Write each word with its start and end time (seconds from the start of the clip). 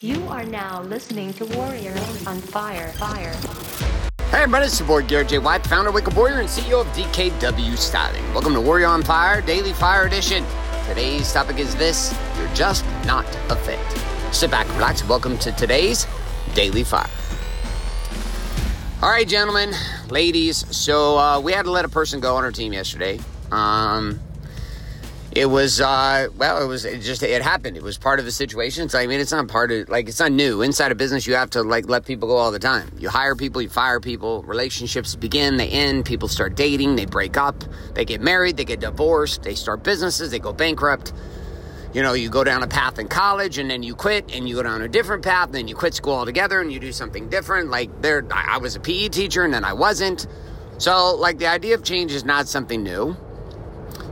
You 0.00 0.28
are 0.28 0.44
now 0.44 0.82
listening 0.82 1.32
to 1.32 1.44
Warrior 1.44 1.90
on 2.24 2.38
Fire. 2.38 2.92
Fire. 2.92 3.34
Hey 4.30 4.42
everybody, 4.42 4.66
it's 4.66 4.78
your 4.78 4.86
boy 4.86 5.02
Garrett 5.04 5.26
J. 5.26 5.38
White, 5.38 5.66
founder 5.66 5.90
of 5.90 5.96
Up 5.96 6.14
Warrior 6.14 6.38
and 6.38 6.48
CEO 6.48 6.82
of 6.82 6.86
DKW 6.88 7.76
Styling. 7.76 8.22
Welcome 8.32 8.54
to 8.54 8.60
Warrior 8.60 8.86
on 8.86 9.02
Fire, 9.02 9.40
Daily 9.40 9.72
Fire 9.72 10.06
Edition. 10.06 10.44
Today's 10.86 11.32
topic 11.32 11.58
is 11.58 11.74
this 11.74 12.16
You're 12.38 12.54
just 12.54 12.84
not 13.06 13.26
a 13.50 13.56
fit. 13.56 13.80
Sit 14.32 14.52
back, 14.52 14.68
relax, 14.76 15.02
welcome 15.08 15.36
to 15.38 15.50
today's 15.50 16.06
Daily 16.54 16.84
Fire. 16.84 17.10
All 19.02 19.10
right, 19.10 19.26
gentlemen, 19.26 19.72
ladies, 20.10 20.64
so 20.76 21.18
uh, 21.18 21.40
we 21.40 21.50
had 21.50 21.64
to 21.64 21.72
let 21.72 21.84
a 21.84 21.88
person 21.88 22.20
go 22.20 22.36
on 22.36 22.44
our 22.44 22.52
team 22.52 22.72
yesterday. 22.72 23.18
Um, 23.50 24.20
it 25.38 25.48
was 25.48 25.80
uh, 25.80 26.26
well, 26.36 26.60
it 26.60 26.66
was 26.66 26.84
it 26.84 27.00
just 27.00 27.22
it 27.22 27.42
happened. 27.42 27.76
It 27.76 27.82
was 27.84 27.96
part 27.96 28.18
of 28.18 28.24
the 28.24 28.32
situation. 28.32 28.88
So 28.88 28.98
I 28.98 29.06
mean, 29.06 29.20
it's 29.20 29.30
not 29.30 29.46
part 29.46 29.70
of 29.70 29.88
like 29.88 30.08
it's 30.08 30.18
not 30.18 30.32
new. 30.32 30.62
Inside 30.62 30.90
a 30.90 30.96
business, 30.96 31.28
you 31.28 31.34
have 31.34 31.50
to 31.50 31.62
like 31.62 31.88
let 31.88 32.04
people 32.04 32.26
go 32.26 32.36
all 32.36 32.50
the 32.50 32.58
time. 32.58 32.90
You 32.98 33.08
hire 33.08 33.36
people, 33.36 33.62
you 33.62 33.68
fire 33.68 34.00
people. 34.00 34.42
Relationships 34.42 35.14
begin, 35.14 35.56
they 35.56 35.68
end. 35.68 36.06
People 36.06 36.26
start 36.26 36.56
dating, 36.56 36.96
they 36.96 37.04
break 37.04 37.36
up, 37.36 37.62
they 37.94 38.04
get 38.04 38.20
married, 38.20 38.56
they 38.56 38.64
get 38.64 38.80
divorced, 38.80 39.44
they 39.44 39.54
start 39.54 39.84
businesses, 39.84 40.32
they 40.32 40.40
go 40.40 40.52
bankrupt. 40.52 41.12
You 41.94 42.02
know, 42.02 42.14
you 42.14 42.30
go 42.30 42.42
down 42.42 42.64
a 42.64 42.68
path 42.68 42.98
in 42.98 43.06
college 43.06 43.58
and 43.58 43.70
then 43.70 43.84
you 43.84 43.94
quit 43.94 44.34
and 44.34 44.48
you 44.48 44.56
go 44.56 44.64
down 44.64 44.82
a 44.82 44.88
different 44.88 45.22
path, 45.22 45.46
and 45.46 45.54
then 45.54 45.68
you 45.68 45.76
quit 45.76 45.94
school 45.94 46.14
altogether 46.14 46.60
and 46.60 46.72
you 46.72 46.80
do 46.80 46.90
something 46.90 47.28
different. 47.28 47.70
Like 47.70 48.02
there, 48.02 48.26
I 48.32 48.58
was 48.58 48.74
a 48.74 48.80
PE 48.80 49.10
teacher 49.10 49.44
and 49.44 49.54
then 49.54 49.64
I 49.64 49.72
wasn't. 49.72 50.26
So 50.78 51.14
like 51.14 51.38
the 51.38 51.46
idea 51.46 51.76
of 51.76 51.84
change 51.84 52.10
is 52.10 52.24
not 52.24 52.48
something 52.48 52.82
new, 52.82 53.16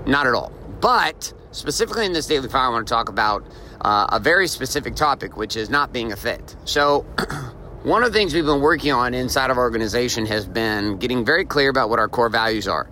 not 0.07 0.29
at 0.29 0.35
all. 0.35 0.56
But 0.81 1.33
specifically 1.53 2.07
in 2.07 2.13
this 2.13 2.27
daily 2.27 2.49
fire, 2.49 2.67
I 2.67 2.69
want 2.71 2.87
to 2.87 2.93
talk 2.93 3.09
about 3.09 3.45
uh, 3.81 4.07
a 4.13 4.21
very 4.21 4.49
specific 4.49 4.95
topic, 4.95 5.37
which 5.37 5.57
is 5.57 5.71
not 5.71 5.93
being 5.93 6.13
a 6.13 6.17
fit. 6.17 6.57
So, 6.65 7.03
one 7.83 8.03
of 8.03 8.13
the 8.13 8.19
things 8.19 8.35
we've 8.35 8.45
been 8.45 8.61
working 8.61 8.93
on 8.93 9.15
inside 9.15 9.51
of 9.51 9.59
our 9.59 9.65
organization 9.65 10.27
has 10.27 10.47
been 10.47 10.99
getting 10.99 11.25
very 11.25 11.45
clear 11.45 11.71
about 11.71 11.89
what 11.89 11.99
our 11.99 12.09
core 12.09 12.29
values 12.29 12.67
are. 12.67 12.89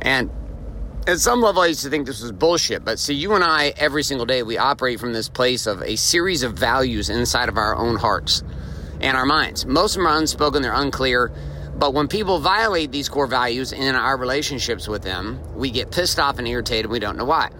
And 0.00 0.30
at 1.06 1.18
some 1.20 1.42
level, 1.42 1.62
I 1.62 1.66
used 1.66 1.82
to 1.82 1.90
think 1.90 2.06
this 2.06 2.22
was 2.22 2.32
bullshit, 2.32 2.84
but 2.84 2.98
see, 2.98 3.14
you 3.14 3.34
and 3.34 3.44
I, 3.44 3.74
every 3.76 4.02
single 4.02 4.24
day, 4.24 4.42
we 4.42 4.56
operate 4.56 4.98
from 4.98 5.12
this 5.12 5.28
place 5.28 5.66
of 5.66 5.82
a 5.82 5.96
series 5.96 6.42
of 6.42 6.54
values 6.54 7.10
inside 7.10 7.48
of 7.48 7.58
our 7.58 7.76
own 7.76 7.96
hearts 7.96 8.42
and 9.00 9.16
our 9.16 9.26
minds. 9.26 9.66
Most 9.66 9.96
of 9.96 10.02
them 10.02 10.06
are 10.06 10.16
unspoken, 10.16 10.62
they're 10.62 10.72
unclear. 10.72 11.30
But 11.76 11.92
when 11.92 12.08
people 12.08 12.38
violate 12.38 12.92
these 12.92 13.08
core 13.08 13.26
values 13.26 13.72
in 13.72 13.94
our 13.94 14.16
relationships 14.16 14.86
with 14.86 15.02
them, 15.02 15.40
we 15.56 15.70
get 15.70 15.90
pissed 15.90 16.18
off 16.18 16.38
and 16.38 16.46
irritated. 16.46 16.90
We 16.90 17.00
don't 17.00 17.16
know 17.16 17.24
why. 17.24 17.50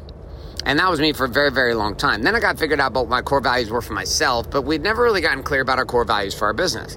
And 0.64 0.78
that 0.78 0.90
was 0.90 1.00
me 1.00 1.12
for 1.12 1.24
a 1.24 1.28
very, 1.28 1.50
very 1.50 1.74
long 1.74 1.94
time. 1.94 2.22
Then 2.22 2.34
I 2.34 2.40
got 2.40 2.58
figured 2.58 2.80
out 2.80 2.94
what 2.94 3.08
my 3.08 3.22
core 3.22 3.40
values 3.40 3.70
were 3.70 3.82
for 3.82 3.92
myself, 3.92 4.50
but 4.50 4.62
we'd 4.62 4.82
never 4.82 5.02
really 5.02 5.20
gotten 5.20 5.42
clear 5.42 5.60
about 5.60 5.78
our 5.78 5.84
core 5.84 6.04
values 6.04 6.34
for 6.34 6.46
our 6.46 6.54
business. 6.54 6.96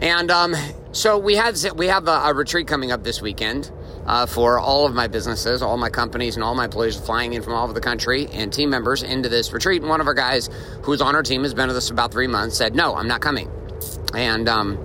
And 0.00 0.30
um, 0.30 0.54
so 0.92 1.18
we 1.18 1.34
have 1.34 1.56
we 1.74 1.86
have 1.86 2.06
a, 2.06 2.22
a 2.26 2.34
retreat 2.34 2.68
coming 2.68 2.92
up 2.92 3.02
this 3.02 3.20
weekend 3.20 3.72
uh, 4.06 4.26
for 4.26 4.60
all 4.60 4.86
of 4.86 4.94
my 4.94 5.08
businesses, 5.08 5.60
all 5.60 5.76
my 5.76 5.90
companies, 5.90 6.36
and 6.36 6.44
all 6.44 6.54
my 6.54 6.66
employees 6.66 6.96
flying 6.96 7.32
in 7.32 7.42
from 7.42 7.54
all 7.54 7.64
over 7.64 7.72
the 7.72 7.80
country 7.80 8.28
and 8.32 8.52
team 8.52 8.70
members 8.70 9.02
into 9.02 9.28
this 9.28 9.52
retreat. 9.52 9.82
And 9.82 9.90
one 9.90 10.00
of 10.00 10.06
our 10.06 10.14
guys 10.14 10.50
who's 10.82 11.00
on 11.00 11.16
our 11.16 11.24
team 11.24 11.42
has 11.42 11.52
been 11.52 11.66
with 11.66 11.76
us 11.76 11.90
about 11.90 12.12
three 12.12 12.28
months 12.28 12.56
said, 12.56 12.76
"No, 12.76 12.94
I'm 12.94 13.08
not 13.08 13.20
coming." 13.20 13.50
And 14.14 14.48
um, 14.48 14.78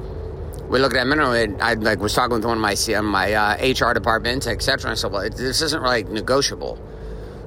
we 0.70 0.80
looked 0.80 0.96
at 0.96 1.06
him 1.06 1.12
and 1.12 1.62
I 1.62 1.74
like 1.74 2.00
was 2.00 2.14
talking 2.14 2.36
with 2.36 2.46
one 2.46 2.58
of 2.58 2.62
my 2.62 2.76
my 3.02 3.34
uh, 3.34 3.74
HR 3.74 3.94
department, 3.94 4.48
etc. 4.48 4.90
And 4.90 4.92
I 4.92 4.96
said, 4.96 5.12
"Well, 5.12 5.30
this 5.30 5.62
isn't 5.62 5.84
like 5.84 6.08
negotiable." 6.10 6.80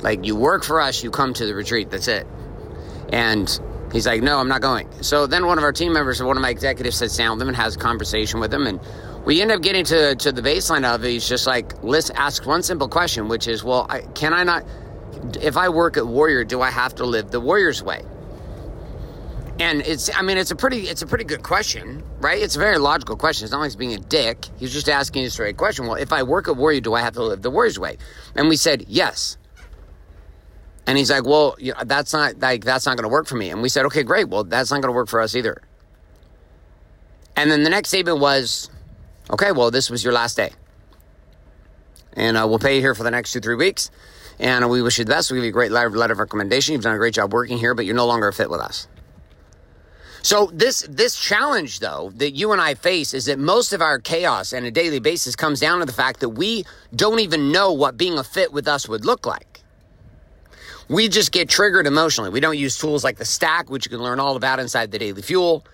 Like, 0.03 0.25
you 0.25 0.37
work 0.37 0.65
for 0.65 0.81
us, 0.81 1.03
you 1.03 1.11
come 1.11 1.33
to 1.35 1.47
the 1.47 1.55
retreat, 1.55 1.91
that's 1.91 2.09
it. 2.09 2.27
And 3.13 3.49
he's 3.93 4.07
like, 4.07 4.23
no, 4.23 4.39
I'm 4.39 4.49
not 4.49 4.61
going. 4.61 4.89
So 5.03 5.27
then 5.27 5.47
one 5.47 5.59
of 5.59 5.65
our 5.65 5.73
team 5.73 5.93
members, 5.93 6.23
one 6.23 6.37
of 6.37 6.43
my 6.43 6.51
executives 6.51 6.97
sits 6.97 7.17
down 7.17 7.37
with 7.37 7.43
him 7.43 7.49
and 7.49 7.57
has 7.57 7.77
a 7.77 7.79
conversation 7.79 8.41
with 8.41 8.53
him. 8.53 8.67
And 8.67 8.81
we 9.25 9.41
end 9.41 9.51
up 9.51 9.63
getting 9.63 9.85
to, 9.87 10.15
to 10.17 10.33
the 10.33 10.43
baseline 10.43 10.85
of 10.85 11.05
it. 11.05 11.11
He's 11.11 11.29
just 11.29 11.47
like, 11.47 11.83
let's 11.83 12.11
ask 12.11 12.47
one 12.47 12.63
simple 12.63 12.89
question, 12.89 13.29
which 13.29 13.49
is, 13.49 13.65
well, 13.65 13.87
I, 13.89 14.01
can 14.01 14.33
I 14.35 14.45
not, 14.45 14.65
if 15.41 15.57
I 15.57 15.69
work 15.71 15.97
at 15.97 16.07
Warrior, 16.07 16.45
do 16.45 16.61
I 16.61 16.71
have 16.71 16.95
to 16.97 17.05
live 17.05 17.31
the 17.31 17.41
Warrior's 17.41 17.83
way? 17.83 18.03
And 19.59 19.81
it's, 19.81 20.15
I 20.15 20.21
mean, 20.21 20.37
it's 20.37 20.51
a 20.51 20.57
pretty, 20.57 20.81
it's 20.89 21.01
a 21.01 21.07
pretty 21.07 21.25
good 21.25 21.43
question, 21.43 22.03
right? 22.21 22.41
It's 22.43 22.57
a 22.57 22.59
very 22.59 22.79
logical 22.79 23.17
question. 23.17 23.47
It's 23.47 23.53
not 23.53 23.61
like 23.61 23.69
he's 23.69 23.77
being 23.77 23.95
a 23.95 23.99
dick. 23.99 24.45
He's 24.59 24.73
just 24.73 24.89
asking 24.89 25.25
a 25.25 25.31
straight 25.31 25.57
question. 25.57 25.87
Well, 25.87 25.97
if 25.97 26.13
I 26.13 26.25
work 26.25 26.47
at 26.49 26.57
Warrior, 26.57 26.83
do 26.83 26.93
I 26.93 27.01
have 27.01 27.15
to 27.15 27.23
live 27.23 27.41
the 27.41 27.51
Warrior's 27.51 27.79
way? 27.79 27.97
And 28.35 28.49
we 28.49 28.57
said, 28.57 28.85
yes. 28.87 29.39
And 30.87 30.99
he's 30.99 31.11
like, 31.11 31.25
well, 31.25 31.57
you 31.59 31.73
know, 31.73 31.81
that's 31.85 32.13
not 32.13 32.39
like 32.39 32.65
that's 32.65 32.85
not 32.85 32.97
going 32.97 33.09
to 33.09 33.13
work 33.13 33.27
for 33.27 33.37
me. 33.37 33.51
And 33.51 33.63
we 33.63 33.69
said, 33.71 33.87
okay, 33.87 34.03
great. 34.03 34.29
Well, 34.29 34.45
that's 34.45 34.71
not 34.71 34.83
going 34.83 34.93
to 34.93 34.97
work 34.97 35.09
for 35.09 35.21
us 35.21 35.35
either. 35.35 35.63
And 37.35 37.51
then 37.51 37.65
the 37.65 37.71
next 37.71 37.89
statement 37.89 38.21
was, 38.21 38.71
okay, 39.31 39.53
well, 39.53 39.71
this 39.71 39.91
was 39.91 40.05
your 40.05 40.13
last 40.13 40.37
day, 40.37 40.53
and 42.13 42.37
uh, 42.37 42.47
we'll 42.49 42.59
pay 42.59 42.77
you 42.77 42.81
here 42.81 42.95
for 42.95 43.03
the 43.03 43.11
next 43.11 43.33
two 43.33 43.41
three 43.41 43.57
weeks, 43.57 43.91
and 44.39 44.69
we 44.71 44.81
wish 44.81 44.99
you 44.99 45.05
the 45.05 45.11
best. 45.11 45.31
We 45.31 45.39
give 45.39 45.45
you 45.45 45.51
a 45.51 45.53
great 45.53 45.73
letter, 45.73 45.91
letter 45.91 46.13
of 46.13 46.19
recommendation. 46.19 46.73
You've 46.75 46.83
done 46.83 46.95
a 46.95 46.99
great 46.99 47.15
job 47.15 47.33
working 47.33 47.59
here, 47.59 47.75
but 47.75 47.85
you're 47.85 47.97
no 47.97 48.07
longer 48.07 48.29
a 48.29 48.33
fit 48.33 48.49
with 48.49 48.61
us. 48.61 48.87
So 50.27 50.51
this 50.53 50.85
this 50.91 51.17
challenge 51.17 51.79
though 51.79 52.11
that 52.17 52.33
you 52.33 52.51
and 52.51 52.61
I 52.61 52.75
face 52.75 53.15
is 53.15 53.27
that 53.27 53.39
most 53.39 53.73
of 53.73 53.81
our 53.81 54.01
chaos 54.01 54.53
on 54.53 54.65
a 54.65 54.73
daily 54.73 54.99
basis 54.99 55.37
comes 55.37 55.61
down 55.61 55.79
to 55.79 55.85
the 55.85 55.93
fact 55.93 56.19
that 56.19 56.31
we 56.31 56.65
don't 56.93 57.21
even 57.21 57.53
know 57.53 57.73
what 57.73 57.97
being 57.97 58.19
a 58.19 58.25
fit 58.25 58.53
with 58.53 58.67
us 58.67 58.89
would 58.89 59.05
look 59.05 59.25
like 59.25 59.63
we 60.89 61.09
just 61.09 61.31
get 61.31 61.49
triggered 61.49 61.87
emotionally. 61.87 62.31
We 62.31 62.41
don't 62.41 62.59
use 62.59 62.77
tools 62.77 63.05
like 63.05 63.19
the 63.19 63.25
stack, 63.25 63.71
which 63.71 63.87
you 63.87 63.91
can 63.91 64.03
learn 64.03 64.19
all 64.19 64.35
about 64.35 64.59
inside 64.59 64.91
the 64.91 64.99
daily 64.99 65.23
fuel. 65.23 65.65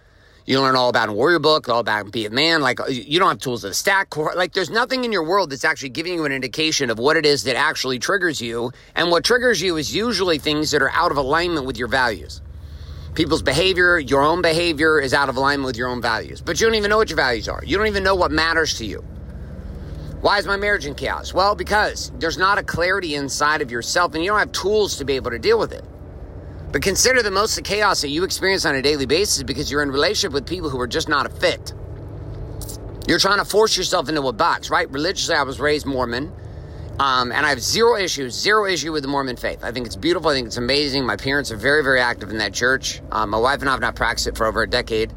You 0.45 0.61
learn 0.61 0.77
all 0.77 0.91
about 0.91 1.09
in 1.09 1.15
Warrior 1.15 1.39
Book, 1.39 1.71
all 1.71 1.81
about 1.81 2.13
Be 2.13 2.27
a 2.27 2.31
Man. 2.31 2.61
Like 2.61 2.79
uh, 2.79 2.89
you 2.89 3.19
don't 3.19 3.31
have 3.31 3.39
tools 3.39 3.65
of 3.65 3.71
the 3.71 3.75
stack. 3.75 4.15
Like 4.19 4.53
there's 4.53 4.69
nothing 4.69 5.07
in 5.07 5.13
your 5.13 5.25
world 5.25 5.49
that's 5.49 5.65
actually 5.65 5.89
giving 5.89 6.13
you 6.13 6.27
an 6.27 6.33
indication 6.33 6.91
of 6.91 6.99
what 6.99 7.17
it 7.17 7.25
is 7.25 7.45
that 7.45 7.57
actually 7.57 7.99
triggers 7.99 8.39
you. 8.43 8.71
And 8.95 9.11
what 9.11 9.25
triggers 9.25 9.63
you 9.63 9.79
is 9.79 9.95
usually 9.97 10.37
things 10.37 10.73
that 10.73 10.83
are 10.83 10.91
out 10.91 11.11
of 11.11 11.17
alignment 11.17 11.65
with 11.65 11.79
your 11.79 11.89
values. 11.89 12.43
People's 13.15 13.43
behavior, 13.43 13.99
your 13.99 14.23
own 14.23 14.41
behavior 14.41 14.99
is 14.99 15.13
out 15.13 15.29
of 15.29 15.37
alignment 15.37 15.67
with 15.67 15.77
your 15.77 15.89
own 15.89 16.01
values. 16.01 16.41
But 16.41 16.61
you 16.61 16.67
don't 16.67 16.77
even 16.77 16.89
know 16.89 16.97
what 16.97 17.11
your 17.11 17.17
values 17.17 17.47
are. 17.47 17.63
You 17.65 17.77
don't 17.77 17.87
even 17.87 18.03
know 18.03 18.15
what 18.15 18.31
matters 18.31 18.79
to 18.79 18.87
you. 18.87 19.05
Why 20.23 20.39
is 20.39 20.47
my 20.47 20.57
marriage 20.57 20.87
in 20.87 20.95
chaos? 20.95 21.35
Well, 21.35 21.55
because 21.55 22.11
there's 22.19 22.39
not 22.39 22.57
a 22.57 22.63
clarity 22.63 23.15
inside 23.17 23.61
of 23.61 23.71
yourself 23.71 24.15
and 24.15 24.25
you 24.25 24.31
don't 24.31 24.39
have 24.39 24.53
tools 24.53 24.97
to 24.97 25.05
be 25.05 25.15
able 25.15 25.31
to 25.33 25.39
deal 25.39 25.59
with 25.59 25.73
it. 25.73 25.85
But 26.71 26.81
consider 26.81 27.23
that 27.23 27.33
most 27.33 27.59
of 27.59 27.65
the 27.65 27.69
chaos 27.69 28.01
that 28.01 28.09
you 28.09 28.25
experience 28.25 28.65
on 28.65 28.75
a 28.75 28.81
daily 28.81 29.05
basis 29.05 29.39
is 29.39 29.43
because 29.43 29.71
you're 29.71 29.83
in 29.83 29.91
relationship 29.91 30.33
with 30.33 30.47
people 30.47 30.71
who 30.71 30.81
are 30.81 30.87
just 30.87 31.09
not 31.09 31.27
a 31.27 31.29
fit. 31.29 31.75
You're 33.07 33.19
trying 33.19 33.39
to 33.39 33.45
force 33.45 33.77
yourself 33.77 34.09
into 34.09 34.23
a 34.23 34.33
box, 34.33 34.71
right? 34.71 34.91
Religiously, 34.91 35.35
I 35.35 35.43
was 35.43 35.61
raised 35.61 35.85
Mormon. 35.85 36.33
Um, 37.03 37.33
and 37.33 37.45
I 37.45 37.49
have 37.49 37.61
zero 37.61 37.97
issues, 37.97 38.33
zero 38.33 38.65
issue 38.65 38.93
with 38.93 39.03
the 39.03 39.09
Mormon 39.09 39.35
faith. 39.35 39.65
I 39.65 39.73
think 39.73 39.87
it's 39.87 39.97
beautiful. 39.97 40.31
I 40.31 40.35
think 40.35 40.47
it's 40.47 40.57
amazing. 40.57 41.05
My 41.05 41.17
parents 41.17 41.51
are 41.51 41.57
very, 41.57 41.83
very 41.83 41.99
active 41.99 42.31
in 42.31 42.39
that 42.39 42.55
church. 42.55 43.01
Um, 43.11 43.31
my 43.31 43.39
wife 43.39 43.59
and 43.59 43.69
I 43.69 43.73
have 43.73 43.81
not 43.81 43.97
practiced 43.97 44.29
it 44.29 44.37
for 44.37 44.47
over 44.47 44.63
a 44.63 44.71
decade. 44.71 45.13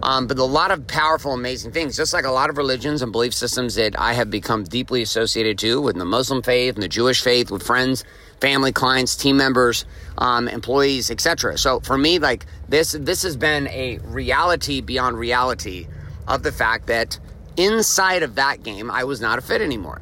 Um, 0.00 0.28
but 0.28 0.38
a 0.38 0.44
lot 0.44 0.70
of 0.70 0.86
powerful, 0.86 1.32
amazing 1.32 1.72
things, 1.72 1.96
just 1.96 2.12
like 2.12 2.24
a 2.24 2.30
lot 2.30 2.50
of 2.50 2.56
religions 2.56 3.02
and 3.02 3.10
belief 3.10 3.34
systems 3.34 3.74
that 3.74 3.98
I 3.98 4.12
have 4.12 4.30
become 4.30 4.62
deeply 4.62 5.02
associated 5.02 5.58
to 5.58 5.80
with 5.80 5.96
the 5.96 6.04
Muslim 6.04 6.40
faith 6.40 6.74
and 6.74 6.82
the 6.84 6.88
Jewish 6.88 7.20
faith, 7.20 7.50
with 7.50 7.64
friends, 7.64 8.04
family, 8.40 8.70
clients, 8.70 9.16
team 9.16 9.36
members, 9.36 9.86
um, 10.18 10.46
employees, 10.46 11.10
etc. 11.10 11.58
So 11.58 11.80
for 11.80 11.98
me, 11.98 12.20
like 12.20 12.46
this, 12.68 12.92
this 12.92 13.22
has 13.22 13.36
been 13.36 13.66
a 13.68 13.98
reality 14.04 14.80
beyond 14.82 15.18
reality 15.18 15.88
of 16.28 16.44
the 16.44 16.52
fact 16.52 16.86
that 16.86 17.18
inside 17.56 18.22
of 18.22 18.36
that 18.36 18.62
game, 18.62 18.88
I 18.88 19.02
was 19.02 19.20
not 19.20 19.40
a 19.40 19.42
fit 19.42 19.60
anymore. 19.60 20.00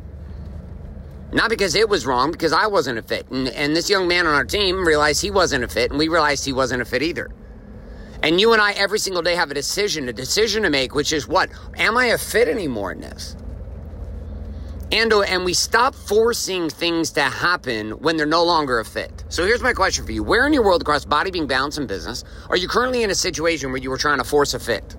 Not 1.32 1.48
because 1.48 1.74
it 1.74 1.88
was 1.88 2.04
wrong, 2.04 2.30
because 2.30 2.52
I 2.52 2.66
wasn't 2.66 2.98
a 2.98 3.02
fit. 3.02 3.30
And, 3.30 3.48
and 3.48 3.74
this 3.74 3.88
young 3.88 4.06
man 4.06 4.26
on 4.26 4.34
our 4.34 4.44
team 4.44 4.86
realized 4.86 5.22
he 5.22 5.30
wasn't 5.30 5.64
a 5.64 5.68
fit, 5.68 5.90
and 5.90 5.98
we 5.98 6.08
realized 6.08 6.44
he 6.44 6.52
wasn't 6.52 6.82
a 6.82 6.84
fit 6.84 7.02
either. 7.02 7.30
And 8.22 8.40
you 8.40 8.52
and 8.52 8.60
I 8.60 8.72
every 8.72 8.98
single 8.98 9.22
day 9.22 9.34
have 9.34 9.50
a 9.50 9.54
decision, 9.54 10.08
a 10.08 10.12
decision 10.12 10.62
to 10.62 10.70
make, 10.70 10.94
which 10.94 11.12
is 11.12 11.26
what? 11.26 11.50
Am 11.76 11.96
I 11.96 12.06
a 12.06 12.18
fit 12.18 12.48
anymore 12.48 12.92
in 12.92 13.00
this? 13.00 13.34
And, 14.92 15.10
uh, 15.10 15.22
and 15.22 15.44
we 15.44 15.54
stop 15.54 15.94
forcing 15.94 16.68
things 16.68 17.10
to 17.12 17.22
happen 17.22 17.92
when 17.92 18.18
they're 18.18 18.26
no 18.26 18.44
longer 18.44 18.78
a 18.78 18.84
fit. 18.84 19.24
So 19.30 19.46
here's 19.46 19.62
my 19.62 19.72
question 19.72 20.04
for 20.04 20.12
you. 20.12 20.22
Where 20.22 20.46
in 20.46 20.52
your 20.52 20.62
world 20.62 20.82
across 20.82 21.06
body, 21.06 21.30
being, 21.30 21.46
balance, 21.46 21.78
and 21.78 21.88
business 21.88 22.24
are 22.50 22.58
you 22.58 22.68
currently 22.68 23.02
in 23.02 23.10
a 23.10 23.14
situation 23.14 23.72
where 23.72 23.80
you 23.80 23.88
were 23.88 23.96
trying 23.96 24.18
to 24.18 24.24
force 24.24 24.52
a 24.52 24.60
fit? 24.60 24.96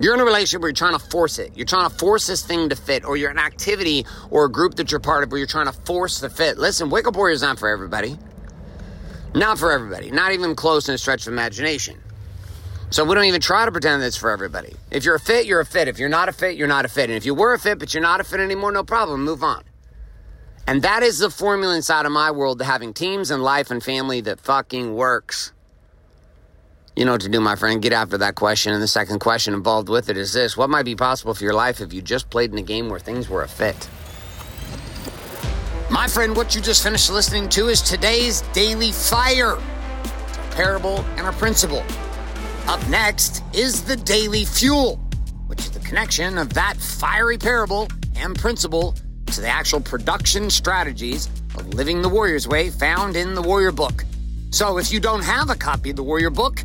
You're 0.00 0.14
in 0.14 0.20
a 0.20 0.24
relationship 0.24 0.62
where 0.62 0.68
you're 0.68 0.74
trying 0.74 0.96
to 0.96 1.04
force 1.10 1.38
it. 1.40 1.52
You're 1.56 1.66
trying 1.66 1.90
to 1.90 1.96
force 1.96 2.26
this 2.28 2.44
thing 2.44 2.68
to 2.68 2.76
fit, 2.76 3.04
or 3.04 3.16
you're 3.16 3.30
an 3.30 3.38
activity 3.38 4.06
or 4.30 4.44
a 4.44 4.50
group 4.50 4.76
that 4.76 4.92
you're 4.92 5.00
part 5.00 5.24
of 5.24 5.32
where 5.32 5.38
you're 5.38 5.46
trying 5.48 5.66
to 5.66 5.72
force 5.72 6.20
the 6.20 6.30
fit. 6.30 6.56
Listen, 6.56 6.88
Wake 6.88 7.08
Up 7.08 7.16
Warriors 7.16 7.42
not 7.42 7.58
for 7.58 7.68
everybody. 7.68 8.16
Not 9.34 9.58
for 9.58 9.72
everybody, 9.72 10.10
not 10.10 10.32
even 10.32 10.54
close 10.54 10.88
in 10.88 10.94
a 10.94 10.98
stretch 10.98 11.26
of 11.26 11.32
imagination. 11.32 11.98
So 12.90 13.04
we 13.04 13.14
don't 13.14 13.24
even 13.24 13.40
try 13.40 13.66
to 13.66 13.72
pretend 13.72 14.00
that 14.00 14.06
it's 14.06 14.16
for 14.16 14.30
everybody. 14.30 14.74
If 14.90 15.04
you're 15.04 15.16
a 15.16 15.20
fit, 15.20 15.44
you're 15.44 15.60
a 15.60 15.66
fit. 15.66 15.88
If 15.88 15.98
you're 15.98 16.08
not 16.08 16.28
a 16.30 16.32
fit, 16.32 16.56
you're 16.56 16.68
not 16.68 16.86
a 16.86 16.88
fit. 16.88 17.10
And 17.10 17.16
if 17.16 17.26
you 17.26 17.34
were 17.34 17.52
a 17.52 17.58
fit, 17.58 17.78
but 17.78 17.92
you're 17.92 18.02
not 18.02 18.20
a 18.20 18.24
fit 18.24 18.40
anymore, 18.40 18.72
no 18.72 18.84
problem, 18.84 19.24
move 19.24 19.42
on. 19.42 19.64
And 20.66 20.82
that 20.82 21.02
is 21.02 21.18
the 21.18 21.28
formula 21.28 21.76
inside 21.76 22.06
of 22.06 22.12
my 22.12 22.30
world 22.30 22.58
to 22.60 22.64
having 22.64 22.94
teams 22.94 23.30
and 23.30 23.42
life 23.42 23.70
and 23.70 23.82
family 23.82 24.20
that 24.22 24.40
fucking 24.40 24.94
works. 24.94 25.52
You 26.98 27.04
know 27.04 27.12
what 27.12 27.20
to 27.20 27.28
do, 27.28 27.40
my 27.40 27.54
friend. 27.54 27.80
Get 27.80 27.92
after 27.92 28.18
that 28.18 28.34
question. 28.34 28.72
And 28.72 28.82
the 28.82 28.88
second 28.88 29.20
question 29.20 29.54
involved 29.54 29.88
with 29.88 30.08
it 30.08 30.16
is 30.16 30.32
this 30.32 30.56
What 30.56 30.68
might 30.68 30.82
be 30.82 30.96
possible 30.96 31.32
for 31.32 31.44
your 31.44 31.54
life 31.54 31.80
if 31.80 31.92
you 31.92 32.02
just 32.02 32.28
played 32.28 32.50
in 32.50 32.58
a 32.58 32.62
game 32.62 32.88
where 32.88 32.98
things 32.98 33.28
were 33.28 33.44
a 33.44 33.48
fit? 33.48 33.88
My 35.92 36.08
friend, 36.08 36.34
what 36.34 36.56
you 36.56 36.60
just 36.60 36.82
finished 36.82 37.08
listening 37.08 37.48
to 37.50 37.68
is 37.68 37.82
today's 37.82 38.40
Daily 38.52 38.90
Fire 38.90 39.52
a 39.52 40.50
parable 40.50 41.04
and 41.16 41.28
a 41.28 41.32
principle. 41.34 41.84
Up 42.66 42.84
next 42.88 43.44
is 43.54 43.84
the 43.84 43.94
Daily 43.94 44.44
Fuel, 44.44 44.96
which 45.46 45.60
is 45.60 45.70
the 45.70 45.78
connection 45.78 46.36
of 46.36 46.52
that 46.54 46.78
fiery 46.78 47.38
parable 47.38 47.86
and 48.16 48.36
principle 48.36 48.96
to 49.26 49.40
the 49.40 49.46
actual 49.46 49.80
production 49.80 50.50
strategies 50.50 51.28
of 51.54 51.72
living 51.74 52.02
the 52.02 52.08
Warrior's 52.08 52.48
Way 52.48 52.70
found 52.70 53.14
in 53.14 53.34
the 53.34 53.42
Warrior 53.42 53.70
Book. 53.70 54.04
So 54.50 54.78
if 54.78 54.90
you 54.90 54.98
don't 54.98 55.22
have 55.22 55.48
a 55.48 55.54
copy 55.54 55.90
of 55.90 55.96
the 55.96 56.02
Warrior 56.02 56.30
Book, 56.30 56.64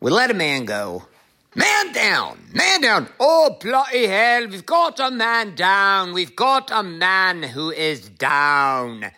We 0.00 0.10
let 0.10 0.30
a 0.30 0.34
man 0.34 0.64
go. 0.64 1.06
Man 1.54 1.92
down, 1.92 2.38
man 2.52 2.82
down. 2.82 3.08
Oh, 3.18 3.56
bloody 3.58 4.06
hell, 4.06 4.46
we've 4.46 4.66
got 4.66 5.00
a 5.00 5.10
man 5.10 5.54
down. 5.54 6.12
We've 6.12 6.36
got 6.36 6.70
a 6.70 6.82
man 6.82 7.42
who 7.42 7.70
is 7.70 8.10
down. 8.10 9.10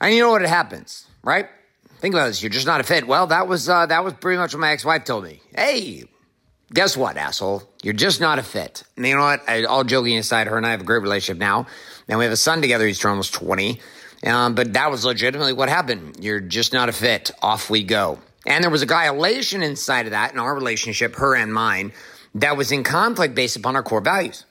And 0.00 0.12
you 0.12 0.22
know 0.22 0.32
what 0.32 0.42
happens, 0.42 1.06
right? 1.22 1.48
Think 2.00 2.16
about 2.16 2.26
this. 2.26 2.42
You're 2.42 2.50
just 2.50 2.66
not 2.66 2.80
a 2.80 2.84
fit. 2.84 3.06
Well, 3.06 3.28
that 3.28 3.46
was 3.46 3.68
uh, 3.68 3.86
that 3.86 4.04
was 4.04 4.14
pretty 4.14 4.38
much 4.38 4.54
what 4.54 4.60
my 4.60 4.72
ex-wife 4.72 5.04
told 5.04 5.22
me. 5.22 5.40
Hey, 5.54 6.04
guess 6.74 6.96
what, 6.96 7.16
asshole? 7.16 7.62
You're 7.80 7.94
just 7.94 8.20
not 8.20 8.40
a 8.40 8.42
fit. 8.42 8.82
And 8.96 9.06
you 9.06 9.14
know 9.14 9.22
what? 9.22 9.48
I, 9.48 9.64
all 9.64 9.84
joking 9.84 10.18
aside, 10.18 10.48
her 10.48 10.56
and 10.56 10.66
I 10.66 10.72
have 10.72 10.80
a 10.80 10.84
great 10.84 11.02
relationship 11.02 11.38
now, 11.38 11.68
and 12.08 12.18
we 12.18 12.24
have 12.24 12.32
a 12.32 12.36
son 12.36 12.60
together. 12.60 12.88
He's 12.88 13.04
almost 13.04 13.32
20. 13.34 13.80
Um, 14.26 14.56
but 14.56 14.72
that 14.72 14.90
was 14.90 15.04
legitimately 15.04 15.52
what 15.52 15.68
happened. 15.68 16.16
You're 16.20 16.40
just 16.40 16.72
not 16.72 16.88
a 16.88 16.92
fit. 16.92 17.30
Off 17.40 17.70
we 17.70 17.84
go. 17.84 18.18
And 18.46 18.62
there 18.62 18.70
was 18.70 18.82
a 18.82 18.86
violation 18.86 19.62
inside 19.62 20.06
of 20.06 20.12
that 20.12 20.32
in 20.32 20.38
our 20.38 20.54
relationship, 20.54 21.16
her 21.16 21.34
and 21.34 21.52
mine, 21.52 21.92
that 22.36 22.56
was 22.56 22.70
in 22.70 22.84
conflict 22.84 23.34
based 23.34 23.56
upon 23.56 23.74
our 23.74 23.82
core 23.82 24.00
values. 24.00 24.44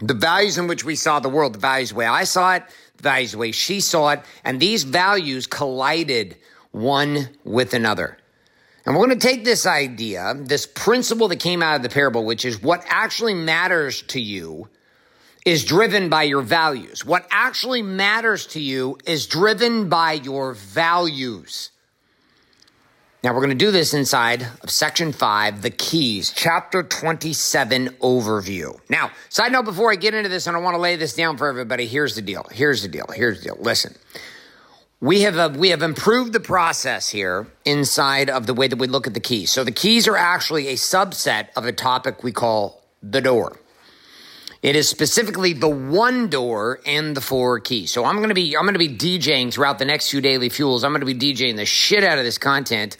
The 0.00 0.14
values 0.14 0.58
in 0.58 0.66
which 0.66 0.84
we 0.84 0.96
saw 0.96 1.20
the 1.20 1.28
world, 1.28 1.54
the 1.54 1.58
values 1.58 1.90
the 1.90 1.96
way 1.96 2.06
I 2.06 2.24
saw 2.24 2.54
it, 2.54 2.64
the 2.96 3.02
values 3.02 3.32
the 3.32 3.38
way 3.38 3.52
she 3.52 3.80
saw 3.80 4.10
it, 4.10 4.20
and 4.44 4.60
these 4.60 4.84
values 4.84 5.46
collided 5.46 6.36
one 6.72 7.28
with 7.44 7.74
another. 7.74 8.18
And 8.84 8.94
we're 8.94 9.06
going 9.06 9.18
to 9.18 9.26
take 9.26 9.44
this 9.44 9.66
idea, 9.66 10.34
this 10.36 10.66
principle 10.66 11.28
that 11.28 11.40
came 11.40 11.62
out 11.62 11.76
of 11.76 11.82
the 11.82 11.88
parable, 11.88 12.24
which 12.24 12.44
is 12.44 12.62
what 12.62 12.84
actually 12.86 13.34
matters 13.34 14.02
to 14.02 14.20
you 14.20 14.68
is 15.44 15.64
driven 15.64 16.08
by 16.08 16.24
your 16.24 16.42
values. 16.42 17.04
What 17.04 17.26
actually 17.30 17.82
matters 17.82 18.46
to 18.48 18.60
you 18.60 18.98
is 19.04 19.26
driven 19.26 19.88
by 19.88 20.12
your 20.12 20.54
values. 20.54 21.70
Now 23.26 23.34
we're 23.34 23.40
going 23.40 23.58
to 23.58 23.64
do 23.64 23.72
this 23.72 23.92
inside 23.92 24.46
of 24.62 24.70
section 24.70 25.10
five, 25.10 25.60
the 25.60 25.70
keys, 25.70 26.32
chapter 26.32 26.84
27 26.84 27.88
overview. 28.00 28.78
Now, 28.88 29.10
side 29.30 29.50
note 29.50 29.64
before 29.64 29.90
I 29.90 29.96
get 29.96 30.14
into 30.14 30.28
this, 30.28 30.46
and 30.46 30.56
I 30.56 30.60
want 30.60 30.76
to 30.76 30.80
lay 30.80 30.94
this 30.94 31.12
down 31.12 31.36
for 31.36 31.48
everybody. 31.48 31.88
Here's 31.88 32.14
the 32.14 32.22
deal. 32.22 32.46
Here's 32.52 32.82
the 32.82 32.88
deal. 32.88 33.06
Here's 33.12 33.40
the 33.40 33.46
deal. 33.46 33.56
Listen, 33.58 33.96
we 35.00 35.22
have 35.22 35.36
uh, 35.36 35.52
we 35.58 35.70
have 35.70 35.82
improved 35.82 36.34
the 36.34 36.38
process 36.38 37.08
here 37.08 37.48
inside 37.64 38.30
of 38.30 38.46
the 38.46 38.54
way 38.54 38.68
that 38.68 38.78
we 38.78 38.86
look 38.86 39.08
at 39.08 39.14
the 39.14 39.18
keys. 39.18 39.50
So 39.50 39.64
the 39.64 39.72
keys 39.72 40.06
are 40.06 40.16
actually 40.16 40.68
a 40.68 40.74
subset 40.74 41.48
of 41.56 41.64
a 41.64 41.72
topic 41.72 42.22
we 42.22 42.30
call 42.30 42.84
the 43.02 43.20
door. 43.20 43.58
It 44.62 44.76
is 44.76 44.88
specifically 44.88 45.52
the 45.52 45.68
one 45.68 46.28
door 46.28 46.78
and 46.86 47.16
the 47.16 47.20
four 47.20 47.58
keys. 47.58 47.90
So 47.90 48.04
I'm 48.04 48.18
going 48.18 48.28
to 48.28 48.36
be 48.36 48.56
I'm 48.56 48.62
going 48.62 48.74
to 48.74 48.78
be 48.78 48.96
DJing 48.96 49.52
throughout 49.52 49.80
the 49.80 49.84
next 49.84 50.12
few 50.12 50.20
daily 50.20 50.48
fuels. 50.48 50.84
I'm 50.84 50.92
going 50.92 51.04
to 51.04 51.12
be 51.12 51.34
DJing 51.34 51.56
the 51.56 51.66
shit 51.66 52.04
out 52.04 52.18
of 52.18 52.24
this 52.24 52.38
content 52.38 52.96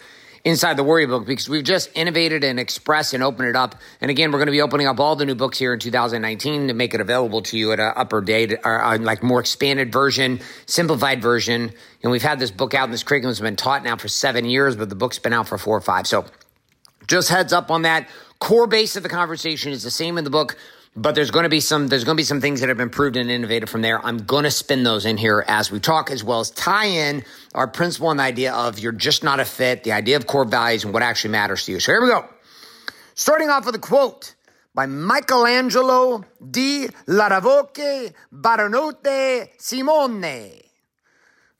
inside 0.47 0.77
the 0.77 0.83
Warrior 0.83 1.07
Book 1.07 1.25
because 1.25 1.49
we've 1.49 1.65
just 1.65 1.89
innovated 1.93 2.41
and 2.41 2.57
expressed 2.57 3.13
and 3.13 3.21
opened 3.21 3.49
it 3.49 3.55
up. 3.57 3.75
And 3.99 4.09
again, 4.09 4.31
we're 4.31 4.37
going 4.37 4.47
to 4.47 4.53
be 4.53 4.61
opening 4.61 4.87
up 4.87 4.97
all 4.97 5.17
the 5.17 5.25
new 5.25 5.35
books 5.35 5.59
here 5.59 5.73
in 5.73 5.79
2019 5.79 6.69
to 6.69 6.73
make 6.73 6.93
it 6.93 7.01
available 7.01 7.41
to 7.43 7.57
you 7.57 7.73
at 7.73 7.81
an 7.81 7.91
upper 7.97 8.21
date 8.21 8.53
or 8.63 8.81
uh, 8.81 8.97
like 8.97 9.21
more 9.21 9.41
expanded 9.41 9.91
version, 9.91 10.39
simplified 10.65 11.21
version. 11.21 11.73
And 12.01 12.11
we've 12.13 12.23
had 12.23 12.39
this 12.39 12.49
book 12.49 12.73
out 12.73 12.85
and 12.85 12.93
this 12.93 13.03
curriculum 13.03 13.31
has 13.31 13.41
been 13.41 13.57
taught 13.57 13.83
now 13.83 13.97
for 13.97 14.07
seven 14.07 14.45
years, 14.45 14.77
but 14.77 14.87
the 14.87 14.95
book's 14.95 15.19
been 15.19 15.33
out 15.33 15.49
for 15.49 15.57
four 15.57 15.75
or 15.75 15.81
five. 15.81 16.07
So 16.07 16.23
just 17.07 17.27
heads 17.27 17.51
up 17.51 17.69
on 17.69 17.81
that. 17.81 18.07
Core 18.39 18.67
base 18.67 18.95
of 18.95 19.03
the 19.03 19.09
conversation 19.09 19.73
is 19.73 19.83
the 19.83 19.91
same 19.91 20.17
in 20.17 20.23
the 20.23 20.29
book 20.29 20.57
but 20.97 21.13
there's 21.13 21.29
going 21.29 21.43
to 21.43 21.49
be 21.49 21.59
some 21.59 21.87
there's 21.87 22.03
going 22.03 22.15
to 22.15 22.19
be 22.19 22.25
some 22.25 22.41
things 22.41 22.59
that 22.59 22.69
have 22.69 22.77
been 22.77 22.87
improved 22.87 23.15
and 23.15 23.29
innovated 23.29 23.69
from 23.69 23.83
there. 23.83 24.03
I'm 24.03 24.17
going 24.17 24.43
to 24.45 24.51
spin 24.51 24.83
those 24.83 25.05
in 25.05 25.15
here 25.15 25.45
as 25.47 25.71
we 25.71 25.79
talk 25.79 26.09
as 26.09 26.23
well 26.23 26.39
as 26.39 26.49
tie 26.49 26.87
in 26.87 27.23
our 27.53 27.67
principle 27.67 28.09
and 28.09 28.19
the 28.19 28.23
idea 28.23 28.51
of 28.51 28.79
you're 28.79 28.91
just 28.91 29.23
not 29.23 29.39
a 29.39 29.45
fit 29.45 29.83
the 29.83 29.91
idea 29.91 30.17
of 30.17 30.25
core 30.25 30.43
values 30.43 30.83
and 30.83 30.93
what 30.93 31.03
actually 31.03 31.31
matters 31.31 31.65
to 31.65 31.71
you. 31.71 31.79
So 31.79 31.91
here 31.91 32.01
we 32.01 32.09
go. 32.09 32.27
Starting 33.13 33.49
off 33.49 33.67
with 33.67 33.75
a 33.75 33.79
quote 33.79 34.33
by 34.73 34.87
michelangelo 34.87 36.25
di 36.41 36.87
Lodovico 37.07 38.13
Buonarroti 38.33 39.49
simone. 39.57 40.61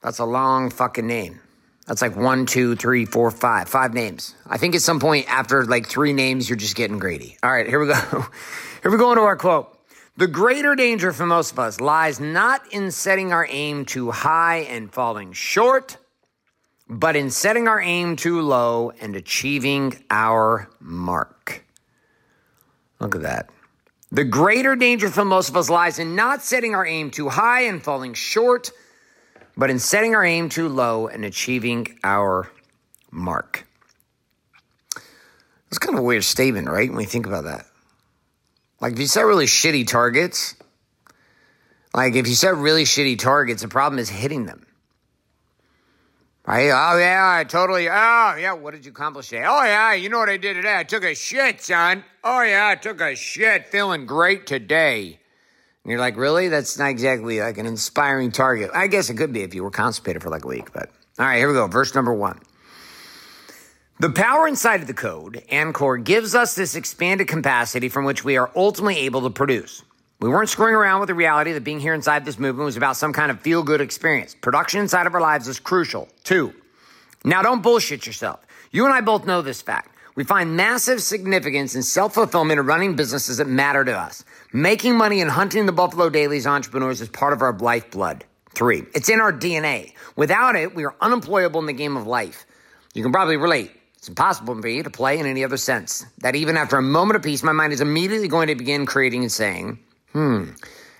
That's 0.02 0.18
a 0.18 0.24
long 0.24 0.70
fucking 0.70 1.06
name 1.06 1.40
that's 1.88 2.02
like 2.02 2.14
one, 2.14 2.44
two, 2.44 2.76
three, 2.76 3.06
four, 3.06 3.30
five, 3.30 3.68
five 3.68 3.94
names. 3.94 4.34
I 4.46 4.58
think 4.58 4.74
at 4.74 4.82
some 4.82 5.00
point 5.00 5.26
after 5.32 5.64
like 5.64 5.88
three 5.88 6.12
names, 6.12 6.48
you're 6.48 6.58
just 6.58 6.76
getting 6.76 6.98
greedy. 6.98 7.38
All 7.42 7.50
right, 7.50 7.66
here 7.66 7.80
we 7.80 7.86
go. 7.88 7.94
Here 8.80 8.92
we 8.92 8.96
go 8.96 9.10
into 9.10 9.22
our 9.22 9.36
quote. 9.36 9.76
The 10.16 10.28
greater 10.28 10.76
danger 10.76 11.12
for 11.12 11.26
most 11.26 11.50
of 11.50 11.58
us 11.58 11.80
lies 11.80 12.20
not 12.20 12.72
in 12.72 12.92
setting 12.92 13.32
our 13.32 13.44
aim 13.50 13.86
too 13.86 14.12
high 14.12 14.58
and 14.70 14.92
falling 14.92 15.32
short, 15.32 15.96
but 16.88 17.16
in 17.16 17.30
setting 17.30 17.66
our 17.66 17.80
aim 17.80 18.14
too 18.14 18.40
low 18.40 18.92
and 19.00 19.16
achieving 19.16 20.00
our 20.10 20.70
mark. 20.78 21.64
Look 23.00 23.16
at 23.16 23.22
that. 23.22 23.50
The 24.12 24.24
greater 24.24 24.76
danger 24.76 25.10
for 25.10 25.24
most 25.24 25.48
of 25.48 25.56
us 25.56 25.68
lies 25.68 25.98
in 25.98 26.14
not 26.14 26.42
setting 26.42 26.76
our 26.76 26.86
aim 26.86 27.10
too 27.10 27.28
high 27.28 27.62
and 27.62 27.82
falling 27.82 28.14
short, 28.14 28.70
but 29.58 29.70
in 29.70 29.80
setting 29.80 30.14
our 30.14 30.24
aim 30.24 30.48
too 30.48 30.68
low 30.68 31.08
and 31.08 31.24
achieving 31.24 31.98
our 32.04 32.48
mark. 33.10 33.66
It's 35.66 35.78
kind 35.78 35.96
of 35.96 36.00
a 36.00 36.06
weird 36.06 36.22
statement, 36.22 36.68
right? 36.68 36.88
When 36.88 37.00
you 37.00 37.06
think 37.06 37.26
about 37.26 37.44
that. 37.44 37.66
Like 38.80 38.92
if 38.92 39.00
you 39.00 39.08
set 39.08 39.26
really 39.26 39.46
shitty 39.46 39.88
targets, 39.88 40.54
like 41.92 42.14
if 42.14 42.28
you 42.28 42.36
set 42.36 42.56
really 42.56 42.84
shitty 42.84 43.18
targets, 43.18 43.62
the 43.62 43.68
problem 43.68 43.98
is 43.98 44.08
hitting 44.08 44.46
them. 44.46 44.64
Right? 46.46 46.70
Oh 46.70 46.96
yeah, 46.96 47.38
I 47.40 47.44
totally. 47.44 47.88
Oh 47.88 48.36
yeah, 48.38 48.52
what 48.52 48.72
did 48.72 48.86
you 48.86 48.92
accomplish 48.92 49.28
today? 49.28 49.44
Oh 49.44 49.64
yeah, 49.64 49.92
you 49.92 50.08
know 50.08 50.18
what 50.18 50.30
I 50.30 50.36
did 50.36 50.54
today? 50.54 50.78
I 50.78 50.84
took 50.84 51.02
a 51.02 51.14
shit, 51.14 51.60
son. 51.60 52.04
Oh 52.22 52.42
yeah, 52.42 52.68
I 52.68 52.76
took 52.76 53.00
a 53.00 53.16
shit. 53.16 53.66
Feeling 53.66 54.06
great 54.06 54.46
today. 54.46 55.18
And 55.88 55.92
you're 55.92 56.00
like, 56.00 56.18
really? 56.18 56.48
That's 56.48 56.78
not 56.78 56.90
exactly 56.90 57.40
like 57.40 57.56
an 57.56 57.64
inspiring 57.64 58.30
target. 58.30 58.70
I 58.74 58.88
guess 58.88 59.08
it 59.08 59.14
could 59.14 59.32
be 59.32 59.42
if 59.42 59.54
you 59.54 59.64
were 59.64 59.70
constipated 59.70 60.22
for 60.22 60.28
like 60.28 60.44
a 60.44 60.46
week. 60.46 60.70
But 60.70 60.90
all 61.18 61.24
right, 61.24 61.38
here 61.38 61.48
we 61.48 61.54
go. 61.54 61.66
Verse 61.66 61.94
number 61.94 62.12
one. 62.12 62.40
The 63.98 64.10
power 64.10 64.46
inside 64.46 64.82
of 64.82 64.86
the 64.86 64.92
code, 64.92 65.42
and 65.50 65.72
Core, 65.72 65.96
gives 65.96 66.34
us 66.34 66.54
this 66.54 66.74
expanded 66.74 67.26
capacity 67.26 67.88
from 67.88 68.04
which 68.04 68.22
we 68.22 68.36
are 68.36 68.50
ultimately 68.54 68.98
able 68.98 69.22
to 69.22 69.30
produce. 69.30 69.82
We 70.20 70.28
weren't 70.28 70.50
screwing 70.50 70.74
around 70.74 71.00
with 71.00 71.06
the 71.06 71.14
reality 71.14 71.52
that 71.52 71.64
being 71.64 71.80
here 71.80 71.94
inside 71.94 72.26
this 72.26 72.38
movement 72.38 72.66
was 72.66 72.76
about 72.76 72.98
some 72.98 73.14
kind 73.14 73.30
of 73.30 73.40
feel 73.40 73.62
good 73.62 73.80
experience. 73.80 74.34
Production 74.34 74.82
inside 74.82 75.06
of 75.06 75.14
our 75.14 75.22
lives 75.22 75.48
is 75.48 75.58
crucial, 75.58 76.06
too. 76.22 76.52
Now, 77.24 77.40
don't 77.40 77.62
bullshit 77.62 78.06
yourself. 78.06 78.40
You 78.72 78.84
and 78.84 78.92
I 78.92 79.00
both 79.00 79.24
know 79.24 79.40
this 79.40 79.62
fact. 79.62 79.88
We 80.18 80.24
find 80.24 80.56
massive 80.56 81.00
significance 81.00 81.76
in 81.76 81.84
self 81.84 82.14
fulfillment 82.14 82.58
and 82.58 82.66
running 82.66 82.96
businesses 82.96 83.36
that 83.36 83.46
matter 83.46 83.84
to 83.84 83.96
us. 83.96 84.24
Making 84.52 84.96
money 84.96 85.20
and 85.20 85.30
hunting 85.30 85.64
the 85.64 85.70
Buffalo 85.70 86.10
Dailies 86.10 86.44
entrepreneurs 86.44 87.00
is 87.00 87.08
part 87.08 87.32
of 87.32 87.40
our 87.40 87.56
lifeblood. 87.56 88.24
Three, 88.52 88.82
it's 88.96 89.08
in 89.08 89.20
our 89.20 89.32
DNA. 89.32 89.92
Without 90.16 90.56
it, 90.56 90.74
we 90.74 90.84
are 90.84 90.96
unemployable 91.00 91.60
in 91.60 91.66
the 91.66 91.72
game 91.72 91.96
of 91.96 92.08
life. 92.08 92.46
You 92.94 93.04
can 93.04 93.12
probably 93.12 93.36
relate. 93.36 93.70
It's 93.94 94.08
impossible 94.08 94.56
for 94.56 94.60
me 94.60 94.82
to 94.82 94.90
play 94.90 95.20
in 95.20 95.26
any 95.26 95.44
other 95.44 95.56
sense. 95.56 96.04
That 96.18 96.34
even 96.34 96.56
after 96.56 96.78
a 96.78 96.82
moment 96.82 97.14
of 97.14 97.22
peace, 97.22 97.44
my 97.44 97.52
mind 97.52 97.72
is 97.72 97.80
immediately 97.80 98.26
going 98.26 98.48
to 98.48 98.56
begin 98.56 98.86
creating 98.86 99.22
and 99.22 99.30
saying, 99.30 99.78
hmm, 100.10 100.46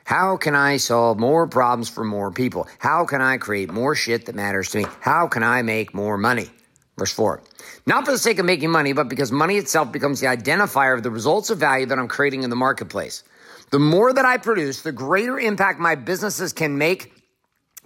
how 0.05 0.37
can 0.37 0.55
I 0.55 0.77
solve 0.77 1.19
more 1.19 1.49
problems 1.49 1.89
for 1.89 2.05
more 2.05 2.31
people? 2.31 2.69
How 2.79 3.05
can 3.05 3.21
I 3.21 3.39
create 3.39 3.73
more 3.73 3.97
shit 3.97 4.27
that 4.27 4.37
matters 4.37 4.71
to 4.71 4.79
me? 4.79 4.87
How 5.01 5.27
can 5.27 5.43
I 5.43 5.63
make 5.63 5.93
more 5.93 6.17
money? 6.17 6.51
Verse 6.99 7.13
4. 7.13 7.41
Not 7.87 8.05
for 8.05 8.11
the 8.11 8.19
sake 8.19 8.39
of 8.39 8.45
making 8.45 8.71
money, 8.71 8.93
but 8.93 9.09
because 9.09 9.31
money 9.31 9.57
itself 9.57 9.93
becomes 9.93 10.21
the 10.21 10.27
identifier 10.27 10.95
of 10.95 11.05
the 11.05 11.11
results 11.11 11.49
of 11.49 11.59
value 11.59 11.87
that 11.87 11.99
I'm 11.99 12.09
creating 12.09 12.43
in 12.43 12.51
the 12.51 12.57
marketplace. 12.57 13.23
The 13.71 13.79
more 13.79 14.13
that 14.13 14.25
I 14.25 14.37
produce, 14.37 14.83
the 14.83 14.93
greater 14.93 15.39
impact 15.39 15.79
my 15.79 15.95
businesses 15.95 16.53
can 16.53 16.77
make 16.77 17.13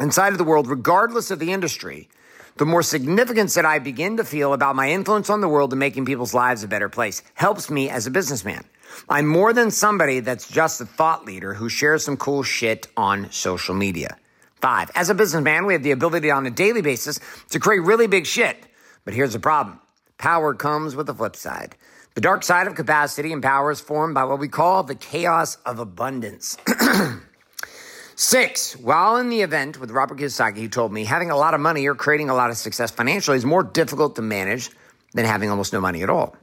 inside 0.01 0.33
of 0.33 0.39
the 0.39 0.45
world, 0.45 0.67
regardless 0.67 1.31
of 1.31 1.39
the 1.39 1.53
industry, 1.53 2.09
the 2.57 2.65
more 2.65 2.83
significance 2.83 3.55
that 3.55 3.67
I 3.67 3.79
begin 3.79 4.17
to 4.17 4.25
feel 4.25 4.53
about 4.53 4.77
my 4.77 4.91
influence 4.91 5.29
on 5.29 5.41
the 5.41 5.49
world 5.49 5.73
and 5.73 5.81
making 5.81 6.07
people's 6.07 6.35
lives 6.35 6.63
a 6.63 6.69
better 6.69 6.89
place 6.89 7.23
helps 7.35 7.71
me 7.71 7.91
as 7.91 8.07
a 8.07 8.11
businessman. 8.11 8.65
I'm 9.09 9.27
more 9.27 9.53
than 9.53 9.71
somebody 9.71 10.21
that's 10.21 10.49
just 10.49 10.81
a 10.81 10.87
thought 10.87 11.25
leader 11.25 11.55
who 11.55 11.69
shares 11.69 12.05
some 12.05 12.17
cool 12.17 12.43
shit 12.43 12.89
on 12.97 13.31
social 13.31 13.75
media. 13.75 14.19
Five, 14.57 14.91
as 14.95 15.11
a 15.11 15.15
businessman, 15.15 15.67
we 15.67 15.73
have 15.73 15.83
the 15.83 15.91
ability 15.91 16.31
on 16.31 16.47
a 16.47 16.51
daily 16.51 16.83
basis 16.83 17.19
to 17.51 17.59
create 17.59 17.81
really 17.81 18.07
big 18.07 18.27
shit. 18.27 18.57
But 19.05 19.15
here's 19.15 19.33
the 19.33 19.41
problem 19.41 19.81
power 20.19 20.55
comes 20.55 20.95
with 20.95 21.07
the 21.07 21.15
flip 21.15 21.37
side. 21.37 21.77
The 22.15 22.21
dark 22.21 22.45
side 22.45 22.67
of 22.67 22.75
capacity 22.75 23.33
and 23.33 23.43
power 23.43 23.71
is 23.71 23.81
formed 23.81 24.15
by 24.15 24.25
what 24.25 24.39
we 24.39 24.49
call 24.49 24.83
the 24.83 24.95
chaos 24.95 25.57
of 25.65 25.79
abundance. 25.79 26.59
Six, 28.15 28.77
while 28.77 29.17
in 29.17 29.31
the 29.31 29.41
event 29.41 29.81
with 29.81 29.91
Robert 29.91 30.19
Kiyosaki, 30.19 30.59
he 30.59 30.69
told 30.69 30.93
me 30.93 31.05
having 31.05 31.31
a 31.31 31.37
lot 31.37 31.55
of 31.55 31.61
money 31.61 31.87
or 31.87 31.95
creating 31.95 32.29
a 32.29 32.35
lot 32.35 32.51
of 32.51 32.57
success 32.59 32.91
financially 32.91 33.39
is 33.39 33.47
more 33.47 33.63
difficult 33.63 34.17
to 34.17 34.23
manage 34.23 34.71
than 35.15 35.25
having 35.25 35.51
almost 35.51 35.73
no 35.73 35.81
money 35.81 36.03
at 36.03 36.11
all. 36.11 36.37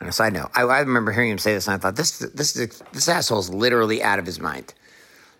On 0.00 0.08
a 0.08 0.12
side 0.12 0.32
note, 0.32 0.50
I, 0.54 0.62
I 0.62 0.80
remember 0.80 1.12
hearing 1.12 1.30
him 1.30 1.38
say 1.38 1.52
this, 1.52 1.68
and 1.68 1.74
I 1.74 1.78
thought 1.78 1.94
this 1.94 2.18
this 2.18 2.54
this 2.54 3.08
asshole 3.08 3.40
is 3.40 3.50
literally 3.50 4.02
out 4.02 4.18
of 4.18 4.24
his 4.24 4.40
mind, 4.40 4.72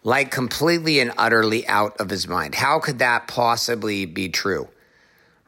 like 0.04 0.30
completely 0.30 1.00
and 1.00 1.12
utterly 1.16 1.66
out 1.66 1.98
of 1.98 2.10
his 2.10 2.28
mind. 2.28 2.54
How 2.54 2.78
could 2.78 2.98
that 2.98 3.26
possibly 3.26 4.04
be 4.04 4.28
true? 4.28 4.68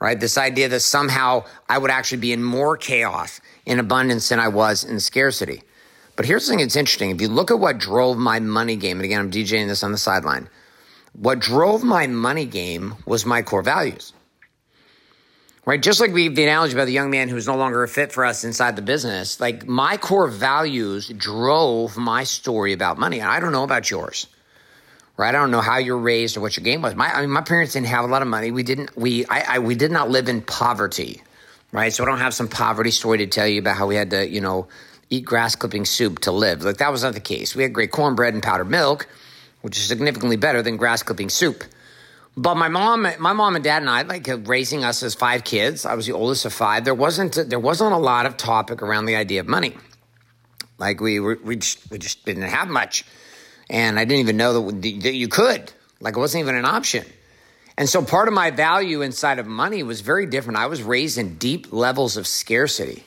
Right? 0.03 0.19
This 0.19 0.37
idea 0.37 0.69
that 0.71 0.81
somehow 0.81 1.45
I 1.69 1.79
would 1.79 1.93
actually 1.93 2.19
be 2.19 2.33
in 2.33 2.43
more 2.43 2.77
chaos 2.77 3.41
in 3.65 3.79
abundance 3.79 4.31
than 4.31 4.41
I 4.41 4.49
was 4.49 4.83
in 4.83 4.99
scarcity. 4.99 5.63
But 6.17 6.27
here's 6.27 6.45
the 6.45 6.51
thing 6.51 6.59
that's 6.59 6.75
interesting. 6.75 7.11
If 7.11 7.21
you 7.21 7.29
look 7.29 7.53
at 7.53 7.61
what 7.61 7.79
drove 7.79 8.19
my 8.19 8.41
money 8.41 8.75
game, 8.75 8.97
and 8.97 9.05
again, 9.05 9.21
I'm 9.21 9.31
DJing 9.31 9.69
this 9.69 9.85
on 9.85 9.93
the 9.93 9.99
sideline, 9.99 10.49
what 11.13 11.39
drove 11.39 11.85
my 11.85 12.09
money 12.09 12.47
game 12.47 12.97
was 13.07 13.25
my 13.25 13.43
core 13.43 13.63
values. 13.63 14.13
Right? 15.65 15.81
Just 15.81 16.01
like 16.01 16.13
we 16.13 16.27
the 16.27 16.43
analogy 16.43 16.75
about 16.75 16.87
the 16.87 16.93
young 16.93 17.13
man 17.13 17.29
who's 17.29 17.47
no 17.47 17.57
longer 17.57 17.85
a 17.85 17.89
fit 17.89 18.11
for 18.11 18.25
us 18.25 18.43
inside 18.43 18.75
the 18.75 18.83
business, 18.83 19.39
like 19.39 19.69
my 19.69 19.99
core 19.99 20.27
values 20.27 21.07
drove 21.17 21.97
my 21.97 22.25
story 22.25 22.73
about 22.73 22.99
money. 22.99 23.21
And 23.21 23.31
I 23.31 23.39
don't 23.39 23.53
know 23.53 23.63
about 23.63 23.89
yours. 23.89 24.27
Right? 25.17 25.29
I 25.29 25.33
don't 25.33 25.51
know 25.51 25.61
how 25.61 25.79
you're 25.79 25.99
raised 25.99 26.37
or 26.37 26.41
what 26.41 26.57
your 26.57 26.65
game 26.65 26.83
was. 26.83 26.95
My 26.95 27.15
I 27.15 27.21
mean, 27.21 27.31
my 27.31 27.43
parents 27.43 27.75
didn't 27.75 27.89
have 27.89 28.05
a 28.05 28.09
lot 28.09 28.23
of 28.23 28.29
money. 28.29 28.51
We 28.51 28.63
didn't 28.63 28.97
we 28.97 29.27
I, 29.27 29.57
I 29.57 29.59
we 29.59 29.75
did 29.75 29.91
not 29.91 30.11
live 30.11 30.29
in 30.29 30.43
poverty. 30.43 31.23
Right? 31.71 31.93
So 31.93 32.05
I 32.05 32.07
don't 32.07 32.19
have 32.19 32.35
some 32.35 32.49
poverty 32.49 32.91
story 32.91 33.19
to 33.19 33.27
tell 33.27 33.47
you 33.47 33.59
about 33.59 33.77
how 33.77 33.87
we 33.87 33.95
had 33.95 34.11
to, 34.11 34.29
you 34.29 34.41
know, 34.43 34.69
eat 35.09 35.25
grass 35.25 35.57
clipping 35.57 35.85
soup 35.85 36.19
to 36.21 36.33
live. 36.33 36.63
Like 36.63 36.79
that 36.79 36.93
was 36.93 37.03
not 37.03 37.15
the 37.15 37.21
case. 37.21 37.55
We 37.55 37.63
had 37.63 37.73
great 37.73 37.91
cornbread 37.91 38.35
and 38.35 38.43
powdered 38.43 38.71
milk, 38.71 39.07
which 39.63 39.79
is 39.79 39.85
significantly 39.85 40.37
better 40.37 40.63
than 40.63 40.77
grass 40.77 41.03
clipping 41.03 41.31
soup. 41.31 41.65
But 42.37 42.55
my 42.57 42.69
mom, 42.69 43.07
my 43.19 43.35
mom 43.35 43.57
and 43.57 43.65
dad 43.65 43.83
and 43.83 43.91
I, 43.91 44.03
like 44.03 44.27
uh, 44.29 44.39
raising 44.39 44.85
us 44.85 45.03
as 45.03 45.15
five 45.15 45.45
kids. 45.45 45.85
I 45.85 45.95
was 45.95 46.07
the 46.07 46.13
oldest 46.13 46.47
of 46.47 46.53
five. 46.55 46.85
There 46.85 46.95
wasn't 46.95 47.35
there 47.49 47.61
wasn't 47.61 47.93
a 47.93 47.99
lot 47.99 48.25
of 48.25 48.39
topic 48.39 48.81
around 48.81 49.05
the 49.05 49.17
idea 49.17 49.41
of 49.41 49.49
money. 49.49 49.77
Like 50.79 51.01
we 51.01 51.21
were, 51.21 51.39
we 51.45 51.57
just, 51.57 51.91
we 51.91 51.99
just 51.99 52.25
didn't 52.25 52.43
have 52.43 52.69
much, 52.69 53.05
and 53.71 53.99
I 53.99 54.05
didn't 54.05 54.21
even 54.21 54.37
know 54.37 54.71
that, 54.71 54.83
that 55.03 55.15
you 55.15 55.29
could. 55.29 55.73
Like 56.01 56.17
it 56.17 56.21
wasn't 56.21 56.43
even 56.43 56.57
an 56.57 56.65
option. 56.65 57.05
And 57.79 57.89
so 57.89 58.05
part 58.05 58.29
of 58.29 58.35
my 58.35 58.51
value 58.51 59.03
inside 59.03 59.39
of 59.39 59.47
money 59.47 59.83
was 59.83 60.01
very 60.01 60.27
different. 60.27 60.59
I 60.59 60.67
was 60.67 60.83
raised 60.83 61.17
in 61.17 61.37
deep 61.37 61.73
levels 61.73 62.17
of 62.17 62.27
scarcity. 62.27 63.05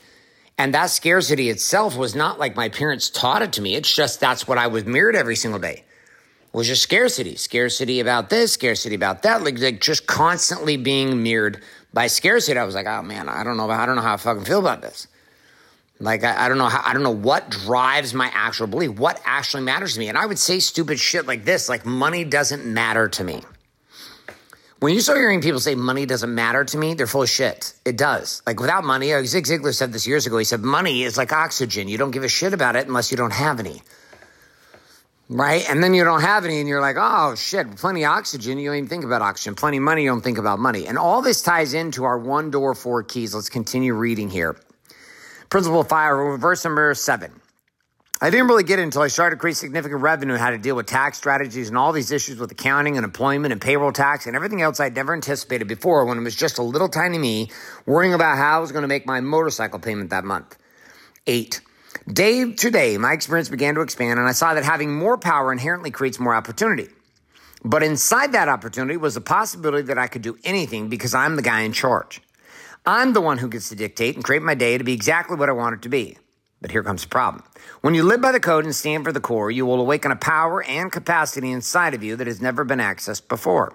And 0.57 0.73
that 0.73 0.89
scarcity 0.89 1.49
itself 1.49 1.97
was 1.97 2.15
not 2.15 2.39
like 2.39 2.55
my 2.55 2.69
parents 2.69 3.09
taught 3.09 3.41
it 3.41 3.53
to 3.53 3.61
me. 3.61 3.75
It's 3.75 3.93
just 3.93 4.19
that's 4.19 4.47
what 4.47 4.57
I 4.57 4.67
was 4.67 4.85
mirrored 4.85 5.15
every 5.15 5.35
single 5.35 5.59
day. 5.59 5.83
Was 6.53 6.67
just 6.67 6.83
scarcity, 6.83 7.35
scarcity 7.35 7.99
about 7.99 8.29
this, 8.29 8.53
scarcity 8.53 8.95
about 8.95 9.23
that, 9.23 9.43
like, 9.43 9.59
like 9.59 9.81
just 9.81 10.07
constantly 10.07 10.77
being 10.77 11.21
mirrored 11.21 11.61
by 11.93 12.07
scarcity. 12.07 12.57
I 12.57 12.63
was 12.63 12.75
like, 12.75 12.87
oh 12.87 13.01
man, 13.01 13.27
I 13.27 13.43
don't 13.43 13.57
know, 13.57 13.69
I 13.69 13.85
don't 13.85 13.97
know 13.97 14.01
how 14.01 14.13
I 14.13 14.17
fucking 14.17 14.45
feel 14.45 14.59
about 14.59 14.81
this. 14.81 15.07
Like 15.99 16.23
I, 16.23 16.45
I, 16.45 16.49
don't 16.49 16.57
know 16.57 16.67
how 16.67 16.81
I 16.85 16.93
don't 16.93 17.03
know 17.03 17.11
what 17.11 17.49
drives 17.49 18.13
my 18.13 18.29
actual 18.33 18.67
belief, 18.67 18.91
what 18.99 19.21
actually 19.23 19.63
matters 19.63 19.93
to 19.93 19.99
me. 19.99 20.09
And 20.09 20.17
I 20.17 20.25
would 20.25 20.39
say 20.39 20.59
stupid 20.59 20.99
shit 20.99 21.25
like 21.25 21.45
this, 21.45 21.69
like 21.69 21.85
money 21.85 22.25
doesn't 22.25 22.65
matter 22.65 23.07
to 23.09 23.23
me. 23.23 23.41
When 24.79 24.93
you 24.93 24.99
start 24.99 25.17
hearing 25.17 25.41
people 25.41 25.61
say 25.61 25.73
money 25.73 26.05
doesn't 26.05 26.35
matter 26.35 26.65
to 26.65 26.77
me, 26.77 26.95
they're 26.95 27.07
full 27.07 27.23
of 27.23 27.29
shit. 27.29 27.73
It 27.85 27.95
does. 27.95 28.41
Like 28.45 28.59
without 28.59 28.83
money, 28.83 29.07
Zig 29.25 29.45
Ziglar 29.45 29.73
said 29.73 29.93
this 29.93 30.05
years 30.05 30.27
ago. 30.27 30.37
He 30.37 30.43
said, 30.43 30.61
money 30.61 31.03
is 31.03 31.17
like 31.17 31.31
oxygen. 31.31 31.87
You 31.87 31.97
don't 31.97 32.11
give 32.11 32.25
a 32.25 32.27
shit 32.27 32.53
about 32.53 32.75
it 32.75 32.85
unless 32.85 33.09
you 33.09 33.15
don't 33.15 33.33
have 33.33 33.61
any. 33.61 33.81
Right? 35.29 35.67
And 35.69 35.81
then 35.81 35.93
you 35.93 36.03
don't 36.03 36.21
have 36.21 36.43
any 36.43 36.59
and 36.59 36.67
you're 36.67 36.81
like, 36.81 36.97
oh 36.99 37.35
shit, 37.35 37.77
plenty 37.77 38.03
oxygen. 38.03 38.59
You 38.59 38.69
don't 38.69 38.77
even 38.77 38.89
think 38.89 39.05
about 39.05 39.21
oxygen. 39.21 39.55
Plenty 39.55 39.79
money, 39.79 40.03
you 40.03 40.09
don't 40.09 40.21
think 40.21 40.37
about 40.37 40.59
money. 40.59 40.87
And 40.87 40.97
all 40.97 41.21
this 41.21 41.41
ties 41.41 41.73
into 41.73 42.03
our 42.03 42.19
one 42.19 42.51
door, 42.51 42.75
four 42.75 43.01
keys. 43.01 43.33
Let's 43.33 43.49
continue 43.49 43.93
reading 43.93 44.29
here. 44.29 44.57
Principle 45.55 45.85
five, 45.85 46.37
verse 46.41 46.65
number 46.65 46.93
seven. 46.95 47.31
I 48.19 48.29
didn't 48.29 48.49
really 48.49 48.65
get 48.65 48.77
it 48.77 48.81
until 48.81 49.03
I 49.03 49.07
started 49.07 49.37
to 49.37 49.39
create 49.39 49.55
significant 49.55 50.01
revenue, 50.01 50.35
how 50.35 50.49
to 50.49 50.57
deal 50.57 50.75
with 50.75 50.85
tax 50.85 51.17
strategies 51.17 51.69
and 51.69 51.77
all 51.77 51.93
these 51.93 52.11
issues 52.11 52.39
with 52.39 52.51
accounting 52.51 52.97
and 52.97 53.05
employment 53.05 53.53
and 53.53 53.61
payroll 53.61 53.93
tax 53.93 54.27
and 54.27 54.35
everything 54.35 54.61
else 54.61 54.81
I'd 54.81 54.97
never 54.97 55.13
anticipated 55.13 55.69
before 55.69 56.03
when 56.03 56.17
it 56.17 56.23
was 56.23 56.35
just 56.35 56.57
a 56.57 56.61
little 56.61 56.89
tiny 56.89 57.17
me 57.17 57.51
worrying 57.85 58.13
about 58.13 58.35
how 58.35 58.57
I 58.57 58.59
was 58.59 58.73
going 58.73 58.81
to 58.81 58.89
make 58.89 59.05
my 59.05 59.21
motorcycle 59.21 59.79
payment 59.79 60.09
that 60.09 60.25
month. 60.25 60.57
Eight. 61.25 61.61
Day 62.05 62.51
to 62.51 62.69
day, 62.69 62.97
my 62.97 63.13
experience 63.13 63.47
began 63.47 63.75
to 63.75 63.81
expand 63.81 64.19
and 64.19 64.27
I 64.27 64.33
saw 64.33 64.55
that 64.55 64.65
having 64.65 64.93
more 64.93 65.17
power 65.17 65.53
inherently 65.53 65.89
creates 65.89 66.19
more 66.19 66.35
opportunity. 66.35 66.89
But 67.63 67.81
inside 67.81 68.33
that 68.33 68.49
opportunity 68.49 68.97
was 68.97 69.13
the 69.13 69.21
possibility 69.21 69.83
that 69.83 69.97
I 69.97 70.07
could 70.07 70.21
do 70.21 70.37
anything 70.43 70.89
because 70.89 71.13
I'm 71.13 71.37
the 71.37 71.41
guy 71.41 71.61
in 71.61 71.71
charge. 71.71 72.19
I'm 72.87 73.13
the 73.13 73.21
one 73.21 73.39
who 73.39 73.47
gets 73.47 73.69
to 73.69 73.75
dictate 73.75 74.15
and 74.15 74.23
create 74.23 74.43
my 74.43 74.53
day 74.53 74.77
to 74.77 74.83
be 74.83 74.93
exactly 74.93 75.35
what 75.35 75.49
I 75.49 75.53
want 75.53 75.75
it 75.75 75.81
to 75.83 75.89
be. 75.89 76.17
But 76.61 76.71
here 76.71 76.83
comes 76.83 77.01
the 77.01 77.09
problem. 77.09 77.43
When 77.81 77.95
you 77.95 78.03
live 78.03 78.21
by 78.21 78.31
the 78.31 78.39
code 78.39 78.63
and 78.63 78.75
stand 78.75 79.03
for 79.03 79.11
the 79.11 79.19
core, 79.19 79.49
you 79.49 79.65
will 79.65 79.81
awaken 79.81 80.11
a 80.11 80.15
power 80.15 80.63
and 80.63 80.91
capacity 80.91 81.51
inside 81.51 81.93
of 81.95 82.03
you 82.03 82.15
that 82.15 82.27
has 82.27 82.41
never 82.41 82.63
been 82.63 82.79
accessed 82.79 83.27
before. 83.27 83.73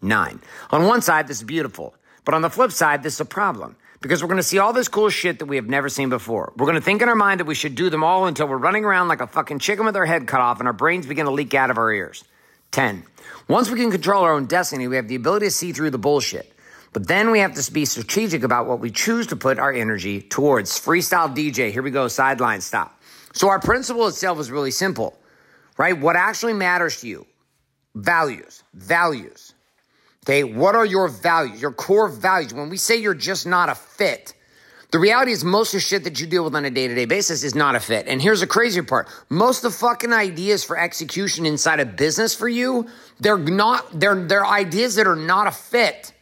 Nine. 0.00 0.40
On 0.70 0.84
one 0.84 1.02
side, 1.02 1.28
this 1.28 1.38
is 1.38 1.44
beautiful. 1.44 1.94
But 2.24 2.34
on 2.34 2.42
the 2.42 2.50
flip 2.50 2.72
side, 2.72 3.02
this 3.02 3.14
is 3.14 3.20
a 3.20 3.26
problem 3.26 3.76
because 4.00 4.22
we're 4.22 4.28
going 4.28 4.38
to 4.38 4.42
see 4.42 4.58
all 4.58 4.72
this 4.72 4.88
cool 4.88 5.10
shit 5.10 5.38
that 5.38 5.46
we 5.46 5.56
have 5.56 5.68
never 5.68 5.88
seen 5.88 6.08
before. 6.08 6.52
We're 6.56 6.66
going 6.66 6.76
to 6.76 6.82
think 6.82 7.02
in 7.02 7.08
our 7.08 7.14
mind 7.14 7.40
that 7.40 7.46
we 7.46 7.54
should 7.54 7.74
do 7.74 7.90
them 7.90 8.04
all 8.04 8.26
until 8.26 8.48
we're 8.48 8.56
running 8.56 8.84
around 8.84 9.08
like 9.08 9.20
a 9.20 9.26
fucking 9.26 9.58
chicken 9.58 9.84
with 9.84 9.96
our 9.96 10.06
head 10.06 10.26
cut 10.26 10.40
off 10.40 10.60
and 10.60 10.66
our 10.66 10.72
brains 10.72 11.06
begin 11.06 11.26
to 11.26 11.32
leak 11.32 11.54
out 11.54 11.70
of 11.70 11.78
our 11.78 11.92
ears. 11.92 12.24
10. 12.72 13.04
Once 13.48 13.70
we 13.70 13.78
can 13.78 13.90
control 13.90 14.24
our 14.24 14.32
own 14.32 14.46
destiny, 14.46 14.88
we 14.88 14.96
have 14.96 15.08
the 15.08 15.14
ability 15.14 15.46
to 15.46 15.50
see 15.50 15.72
through 15.72 15.90
the 15.90 15.98
bullshit. 15.98 16.52
But 16.96 17.08
then 17.08 17.30
we 17.30 17.40
have 17.40 17.52
to 17.52 17.72
be 17.72 17.84
strategic 17.84 18.42
about 18.42 18.64
what 18.64 18.80
we 18.80 18.90
choose 18.90 19.26
to 19.26 19.36
put 19.36 19.58
our 19.58 19.70
energy 19.70 20.22
towards. 20.22 20.80
Freestyle 20.80 21.28
DJ, 21.36 21.70
here 21.70 21.82
we 21.82 21.90
go, 21.90 22.08
sideline 22.08 22.62
stop. 22.62 22.98
So 23.34 23.50
our 23.50 23.60
principle 23.60 24.06
itself 24.06 24.40
is 24.40 24.50
really 24.50 24.70
simple, 24.70 25.14
right? 25.76 26.00
What 26.00 26.16
actually 26.16 26.54
matters 26.54 27.02
to 27.02 27.06
you? 27.06 27.26
Values, 27.94 28.62
values. 28.72 29.52
Okay, 30.24 30.42
what 30.42 30.74
are 30.74 30.86
your 30.86 31.08
values, 31.08 31.60
your 31.60 31.70
core 31.72 32.08
values? 32.08 32.54
When 32.54 32.70
we 32.70 32.78
say 32.78 32.96
you're 32.96 33.12
just 33.12 33.46
not 33.46 33.68
a 33.68 33.74
fit, 33.74 34.32
the 34.90 34.98
reality 34.98 35.32
is 35.32 35.44
most 35.44 35.74
of 35.74 35.80
the 35.80 35.80
shit 35.80 36.04
that 36.04 36.18
you 36.18 36.26
deal 36.26 36.44
with 36.44 36.54
on 36.54 36.64
a 36.64 36.70
day 36.70 36.88
to 36.88 36.94
day 36.94 37.04
basis 37.04 37.44
is 37.44 37.54
not 37.54 37.74
a 37.74 37.80
fit. 37.80 38.06
And 38.06 38.22
here's 38.22 38.40
the 38.40 38.46
crazy 38.46 38.80
part. 38.80 39.06
Most 39.28 39.62
of 39.66 39.72
the 39.72 39.78
fucking 39.78 40.14
ideas 40.14 40.64
for 40.64 40.78
execution 40.78 41.44
inside 41.44 41.78
a 41.78 41.84
business 41.84 42.34
for 42.34 42.48
you, 42.48 42.86
they're 43.20 43.36
not, 43.36 44.00
they're, 44.00 44.24
they're 44.26 44.46
ideas 44.46 44.94
that 44.94 45.06
are 45.06 45.14
not 45.14 45.46
a 45.46 45.52
fit. 45.52 46.14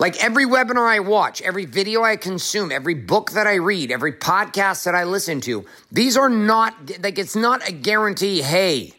Like 0.00 0.24
every 0.24 0.46
webinar 0.46 0.88
I 0.88 1.00
watch, 1.00 1.42
every 1.42 1.66
video 1.66 2.02
I 2.02 2.16
consume, 2.16 2.72
every 2.72 2.94
book 2.94 3.32
that 3.32 3.46
I 3.46 3.56
read, 3.56 3.92
every 3.92 4.14
podcast 4.14 4.84
that 4.84 4.94
I 4.94 5.04
listen 5.04 5.42
to, 5.42 5.66
these 5.92 6.16
are 6.16 6.30
not, 6.30 7.02
like, 7.02 7.18
it's 7.18 7.36
not 7.36 7.68
a 7.68 7.72
guarantee, 7.72 8.40
hey, 8.40 8.94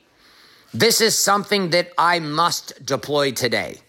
this 0.76 1.02
is 1.02 1.18
something 1.18 1.72
that 1.72 1.92
I 1.98 2.20
must 2.20 2.86
deploy 2.86 3.32
today. 3.32 3.80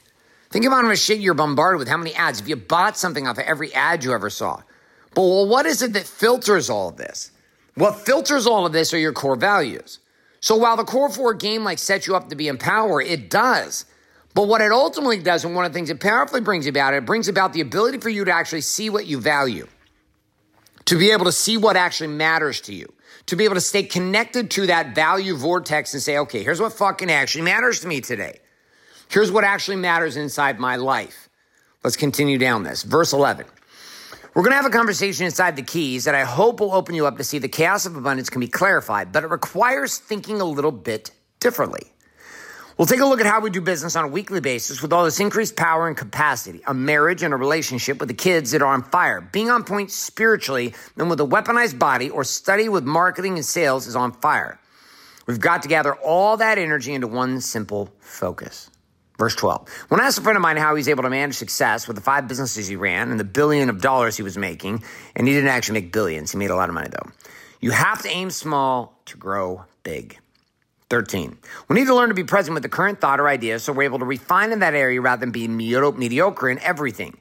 Think 0.49 0.65
about 0.65 0.85
how 0.85 0.89
much 0.89 1.01
shit 1.01 1.21
you're 1.21 1.35
bombarded 1.35 1.81
with, 1.81 1.89
how 1.89 1.99
many 1.99 2.15
ads. 2.15 2.41
If 2.41 2.49
you 2.49 2.57
bought 2.57 2.97
something 2.97 3.29
off 3.29 3.37
of 3.37 3.45
every 3.45 3.75
ad 3.75 4.05
you 4.05 4.15
ever 4.15 4.31
saw. 4.31 4.63
But 5.13 5.21
well, 5.21 5.47
what 5.47 5.67
is 5.67 5.83
it 5.83 5.93
that 5.93 6.07
filters 6.07 6.71
all 6.71 6.89
of 6.89 6.97
this? 6.97 7.31
What 7.75 8.07
filters 8.07 8.47
all 8.47 8.65
of 8.65 8.73
this 8.73 8.95
are 8.95 8.99
your 8.99 9.13
core 9.13 9.37
values. 9.37 9.99
So 10.41 10.57
while 10.57 10.79
the 10.79 10.85
core 10.85 11.11
four 11.11 11.35
game 11.35 11.63
like 11.63 11.79
sets 11.79 12.07
you 12.07 12.17
up 12.17 12.31
to 12.31 12.37
be 12.37 12.49
in 12.49 12.57
power, 12.57 13.03
it 13.03 13.29
does. 13.29 13.85
But 14.35 14.49
what 14.49 14.61
it 14.61 14.73
ultimately 14.73 15.19
does, 15.19 15.45
and 15.45 15.55
one 15.55 15.65
of 15.65 15.73
the 15.73 15.77
things 15.77 15.91
it 15.91 16.01
powerfully 16.01 16.41
brings 16.41 16.67
about, 16.67 16.95
it 16.95 17.05
brings 17.05 17.29
about 17.29 17.53
the 17.53 17.61
ability 17.61 17.99
for 17.99 18.09
you 18.09 18.25
to 18.25 18.33
actually 18.33 18.63
see 18.63 18.89
what 18.89 19.07
you 19.07 19.21
value, 19.21 19.67
to 20.87 20.99
be 20.99 21.11
able 21.11 21.27
to 21.27 21.33
see 21.33 21.57
what 21.57 21.77
actually 21.77 22.09
matters 22.09 22.61
to 22.63 22.75
you, 22.75 22.93
to 23.27 23.37
be 23.37 23.45
able 23.45 23.57
to 23.57 23.61
stay 23.61 23.83
connected 23.83 24.51
to 24.53 24.67
that 24.67 24.95
value 24.95 25.37
vortex 25.37 25.93
and 25.93 26.03
say, 26.03 26.19
okay, 26.19 26.43
here's 26.43 26.61
what 26.61 26.73
fucking 26.73 27.11
actually 27.11 27.43
matters 27.43 27.81
to 27.81 27.89
me 27.89 28.01
today. 28.01 28.39
Here's 29.09 29.31
what 29.31 29.45
actually 29.45 29.77
matters 29.77 30.17
inside 30.17 30.59
my 30.59 30.77
life. 30.77 31.29
Let's 31.85 31.97
continue 31.97 32.39
down 32.39 32.63
this. 32.63 32.83
Verse 32.83 33.13
11. 33.13 33.45
We're 34.35 34.43
going 34.43 34.53
to 34.53 34.57
have 34.57 34.65
a 34.65 34.71
conversation 34.71 35.27
inside 35.27 35.57
the 35.57 35.63
keys 35.63 36.05
that 36.05 36.15
I 36.15 36.25
hope 36.25 36.61
will 36.61 36.73
open 36.73 36.95
you 36.95 37.07
up 37.07 37.19
to 37.19 37.25
see 37.25 37.39
the 37.39 37.49
chaos 37.49 37.85
of 37.85 37.97
abundance 37.97 38.31
can 38.31 38.41
be 38.41 38.49
clarified, 38.49 39.13
but 39.13 39.25
it 39.25 39.27
requires 39.27 39.99
thinking 39.99 40.41
a 40.41 40.45
little 40.45 40.73
bit 40.73 41.11
differently. 41.39 41.93
We'll 42.83 42.89
take 42.89 42.99
a 42.99 43.07
look 43.07 43.21
at 43.21 43.27
how 43.27 43.39
we 43.39 43.51
do 43.51 43.61
business 43.61 43.95
on 43.95 44.07
a 44.07 44.09
weekly 44.09 44.41
basis 44.41 44.83
with 44.83 44.93
all 44.93 45.05
this 45.05 45.21
increased 45.21 45.55
power 45.55 45.87
and 45.87 45.97
capacity, 45.97 46.63
a 46.67 46.75
marriage 46.75 47.23
and 47.23 47.33
a 47.33 47.37
relationship 47.37 48.01
with 48.01 48.09
the 48.09 48.15
kids 48.15 48.51
that 48.51 48.61
are 48.61 48.73
on 48.75 48.83
fire, 48.83 49.21
being 49.21 49.51
on 49.51 49.63
point 49.63 49.93
spiritually, 49.93 50.75
and 50.97 51.09
with 51.09 51.21
a 51.21 51.25
weaponized 51.25 51.79
body 51.79 52.11
or 52.11 52.25
study 52.25 52.69
with 52.69 52.83
marketing 52.83 53.35
and 53.35 53.45
sales 53.45 53.87
is 53.87 53.95
on 53.95 54.11
fire. 54.11 54.59
We've 55.29 55.39
got 55.39 55.63
to 55.63 55.69
gather 55.69 55.95
all 55.95 56.37
that 56.39 56.59
energy 56.59 56.93
into 56.93 57.07
one 57.07 57.41
simple 57.41 57.89
focus. 58.01 58.69
Verse 59.17 59.37
12. 59.37 59.69
When 59.87 60.01
I 60.01 60.07
asked 60.07 60.19
a 60.19 60.23
friend 60.23 60.35
of 60.35 60.43
mine 60.43 60.57
how 60.57 60.75
he's 60.75 60.89
able 60.89 61.05
to 61.05 61.11
manage 61.11 61.37
success 61.37 61.87
with 61.87 61.95
the 61.95 62.03
five 62.03 62.27
businesses 62.27 62.67
he 62.67 62.75
ran 62.75 63.13
and 63.13 63.21
the 63.21 63.25
billion 63.25 63.71
of 63.71 63.81
dollars 63.81 64.17
he 64.17 64.25
was 64.25 64.37
making, 64.37 64.83
and 65.15 65.29
he 65.29 65.35
didn't 65.35 65.51
actually 65.51 65.81
make 65.81 65.93
billions, 65.93 66.33
he 66.33 66.37
made 66.37 66.51
a 66.51 66.57
lot 66.57 66.69
of 66.69 66.75
money 66.75 66.89
though. 66.91 67.13
You 67.61 67.71
have 67.71 68.03
to 68.03 68.09
aim 68.09 68.31
small 68.31 69.01
to 69.05 69.17
grow 69.17 69.67
big. 69.85 70.19
13. 70.93 71.39
We 71.69 71.77
need 71.77 71.87
to 71.87 71.95
learn 71.95 72.11
to 72.11 72.15
be 72.15 72.23
present 72.23 72.53
with 72.53 72.63
the 72.63 72.69
current 72.69 73.01
thought 73.01 73.19
or 73.19 73.27
idea 73.27 73.59
so 73.59 73.73
we're 73.73 73.85
able 73.85 74.01
to 74.01 74.05
refine 74.05 74.53
in 74.53 74.59
that 74.59 74.75
area 74.75 75.01
rather 75.01 75.21
than 75.21 75.31
being 75.31 75.57
mediocre 75.57 76.51
in 76.51 76.59
everything. 76.59 77.17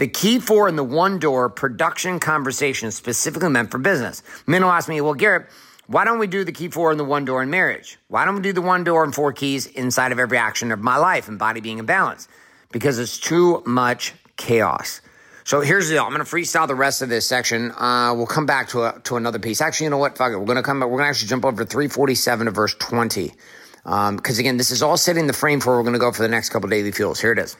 The 0.00 0.08
key 0.08 0.40
four 0.40 0.68
in 0.68 0.74
the 0.74 0.82
one 0.82 1.20
door 1.20 1.48
production 1.48 2.18
conversation 2.18 2.88
is 2.88 2.96
specifically 2.96 3.48
meant 3.48 3.70
for 3.70 3.78
business. 3.78 4.24
Men 4.48 4.64
will 4.64 4.72
ask 4.72 4.88
me, 4.88 5.00
well, 5.00 5.14
Garrett, 5.14 5.46
why 5.86 6.04
don't 6.04 6.18
we 6.18 6.26
do 6.26 6.42
the 6.42 6.50
key 6.50 6.66
four 6.66 6.90
in 6.90 6.98
the 6.98 7.04
one 7.04 7.24
door 7.24 7.44
in 7.44 7.48
marriage? 7.48 7.96
Why 8.08 8.24
don't 8.24 8.34
we 8.34 8.42
do 8.42 8.52
the 8.52 8.60
one 8.60 8.82
door 8.82 9.04
and 9.04 9.14
four 9.14 9.32
keys 9.32 9.66
inside 9.66 10.10
of 10.10 10.18
every 10.18 10.38
action 10.38 10.72
of 10.72 10.80
my 10.80 10.96
life 10.96 11.28
and 11.28 11.38
body 11.38 11.60
being 11.60 11.78
in 11.78 11.86
balance? 11.86 12.26
Because 12.72 12.98
it's 12.98 13.20
too 13.20 13.62
much 13.64 14.14
chaos. 14.36 15.00
So 15.44 15.60
here's 15.60 15.88
the 15.88 15.94
deal. 15.94 16.04
I'm 16.04 16.12
going 16.12 16.24
to 16.24 16.30
freestyle 16.30 16.68
the 16.68 16.74
rest 16.74 17.02
of 17.02 17.08
this 17.08 17.26
section. 17.26 17.72
Uh, 17.72 18.14
we'll 18.14 18.26
come 18.26 18.46
back 18.46 18.68
to 18.68 18.84
a, 18.84 19.00
to 19.04 19.16
another 19.16 19.38
piece. 19.38 19.60
Actually, 19.60 19.84
you 19.84 19.90
know 19.90 19.98
what? 19.98 20.16
Fuck 20.16 20.32
it. 20.32 20.38
We're 20.38 20.44
going 20.44 20.56
to 20.56 20.62
come 20.62 20.80
back. 20.80 20.88
We're 20.88 20.98
going 20.98 21.06
to 21.06 21.10
actually 21.10 21.28
jump 21.28 21.44
over 21.44 21.64
to 21.64 21.68
347 21.68 22.46
to 22.46 22.52
verse 22.52 22.74
20. 22.74 23.32
Because 23.82 24.08
um, 24.08 24.20
again, 24.38 24.56
this 24.56 24.70
is 24.70 24.82
all 24.82 24.96
setting 24.96 25.26
the 25.26 25.32
frame 25.32 25.60
for 25.60 25.70
where 25.70 25.78
we're 25.78 25.82
going 25.82 25.94
to 25.94 25.98
go 25.98 26.12
for 26.12 26.22
the 26.22 26.28
next 26.28 26.50
couple 26.50 26.68
daily 26.68 26.92
fuels. 26.92 27.20
Here 27.20 27.32
it 27.32 27.38
is. 27.38 27.56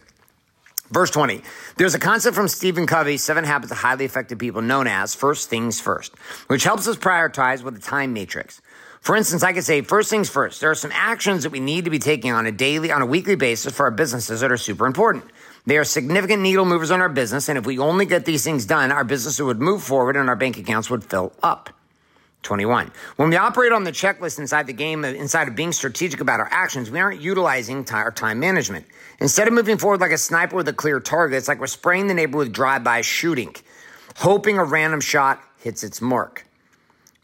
Verse 0.90 1.10
20. 1.10 1.42
There's 1.76 1.94
a 1.94 1.98
concept 1.98 2.36
from 2.36 2.48
Stephen 2.48 2.86
Covey, 2.86 3.16
Seven 3.16 3.44
Habits 3.44 3.72
of 3.72 3.78
Highly 3.78 4.04
Effective 4.04 4.38
People, 4.38 4.62
known 4.62 4.86
as 4.86 5.14
First 5.14 5.50
Things 5.50 5.80
First, 5.80 6.14
which 6.46 6.64
helps 6.64 6.86
us 6.86 6.96
prioritize 6.96 7.62
with 7.62 7.76
a 7.76 7.80
time 7.80 8.12
matrix. 8.12 8.60
For 9.00 9.16
instance, 9.16 9.42
I 9.42 9.52
could 9.52 9.64
say 9.64 9.80
first 9.80 10.10
things 10.10 10.30
first. 10.30 10.60
There 10.60 10.70
are 10.70 10.76
some 10.76 10.92
actions 10.94 11.42
that 11.42 11.50
we 11.50 11.58
need 11.58 11.86
to 11.86 11.90
be 11.90 11.98
taking 11.98 12.30
on 12.30 12.46
a 12.46 12.52
daily, 12.52 12.92
on 12.92 13.02
a 13.02 13.06
weekly 13.06 13.34
basis 13.34 13.74
for 13.74 13.84
our 13.86 13.90
businesses 13.90 14.42
that 14.42 14.52
are 14.52 14.56
super 14.56 14.86
important. 14.86 15.24
They 15.64 15.78
are 15.78 15.84
significant 15.84 16.42
needle 16.42 16.64
movers 16.64 16.90
on 16.90 17.00
our 17.00 17.08
business, 17.08 17.48
and 17.48 17.56
if 17.56 17.64
we 17.66 17.78
only 17.78 18.04
get 18.04 18.24
these 18.24 18.42
things 18.42 18.66
done, 18.66 18.90
our 18.90 19.04
business 19.04 19.40
would 19.40 19.60
move 19.60 19.82
forward 19.82 20.16
and 20.16 20.28
our 20.28 20.36
bank 20.36 20.58
accounts 20.58 20.90
would 20.90 21.04
fill 21.04 21.32
up. 21.42 21.70
21. 22.42 22.90
When 23.14 23.30
we 23.30 23.36
operate 23.36 23.70
on 23.70 23.84
the 23.84 23.92
checklist 23.92 24.40
inside 24.40 24.66
the 24.66 24.72
game, 24.72 25.04
inside 25.04 25.46
of 25.46 25.54
being 25.54 25.70
strategic 25.70 26.20
about 26.20 26.40
our 26.40 26.48
actions, 26.50 26.90
we 26.90 26.98
aren't 26.98 27.20
utilizing 27.20 27.86
our 27.92 28.10
time 28.10 28.40
management. 28.40 28.86
Instead 29.20 29.46
of 29.46 29.54
moving 29.54 29.78
forward 29.78 30.00
like 30.00 30.10
a 30.10 30.18
sniper 30.18 30.56
with 30.56 30.66
a 30.66 30.72
clear 30.72 30.98
target, 30.98 31.38
it's 31.38 31.46
like 31.46 31.60
we're 31.60 31.68
spraying 31.68 32.08
the 32.08 32.14
neighbor 32.14 32.38
with 32.38 32.52
drive-by 32.52 33.02
shooting, 33.02 33.54
hoping 34.16 34.58
a 34.58 34.64
random 34.64 35.00
shot 35.00 35.40
hits 35.58 35.84
its 35.84 36.00
mark. 36.00 36.44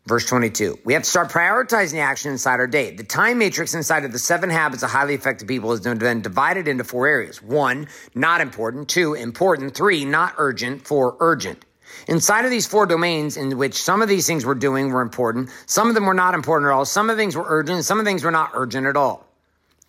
Verse 0.08 0.24
22. 0.24 0.78
We 0.86 0.94
have 0.94 1.02
to 1.02 1.08
start 1.08 1.28
prioritizing 1.28 1.92
the 1.92 1.98
action 1.98 2.32
inside 2.32 2.60
our 2.60 2.66
day. 2.66 2.96
The 2.96 3.04
time 3.04 3.36
matrix 3.36 3.74
inside 3.74 4.06
of 4.06 4.12
the 4.12 4.18
seven 4.18 4.48
habits 4.48 4.82
of 4.82 4.88
highly 4.88 5.12
effective 5.12 5.46
people 5.46 5.70
is 5.72 5.82
then 5.82 6.22
divided 6.22 6.66
into 6.66 6.82
four 6.82 7.06
areas. 7.06 7.42
One, 7.42 7.88
not 8.14 8.40
important. 8.40 8.88
Two, 8.88 9.12
important. 9.12 9.74
Three, 9.74 10.06
not 10.06 10.32
urgent. 10.38 10.86
Four, 10.86 11.18
urgent. 11.20 11.62
Inside 12.06 12.46
of 12.46 12.50
these 12.50 12.66
four 12.66 12.86
domains, 12.86 13.36
in 13.36 13.58
which 13.58 13.74
some 13.74 14.00
of 14.00 14.08
these 14.08 14.26
things 14.26 14.46
we're 14.46 14.54
doing 14.54 14.90
were 14.90 15.02
important, 15.02 15.50
some 15.66 15.88
of 15.88 15.94
them 15.94 16.06
were 16.06 16.14
not 16.14 16.34
important 16.34 16.70
at 16.70 16.72
all, 16.72 16.87
some 16.87 17.11
of 17.11 17.16
the 17.16 17.20
things 17.20 17.37
were 17.37 17.44
urgent, 17.46 17.85
some 17.85 17.98
of 17.98 18.06
the 18.06 18.11
things 18.11 18.24
were 18.24 18.30
not 18.30 18.52
urgent 18.54 18.87
at 18.87 18.96
all. 18.96 19.26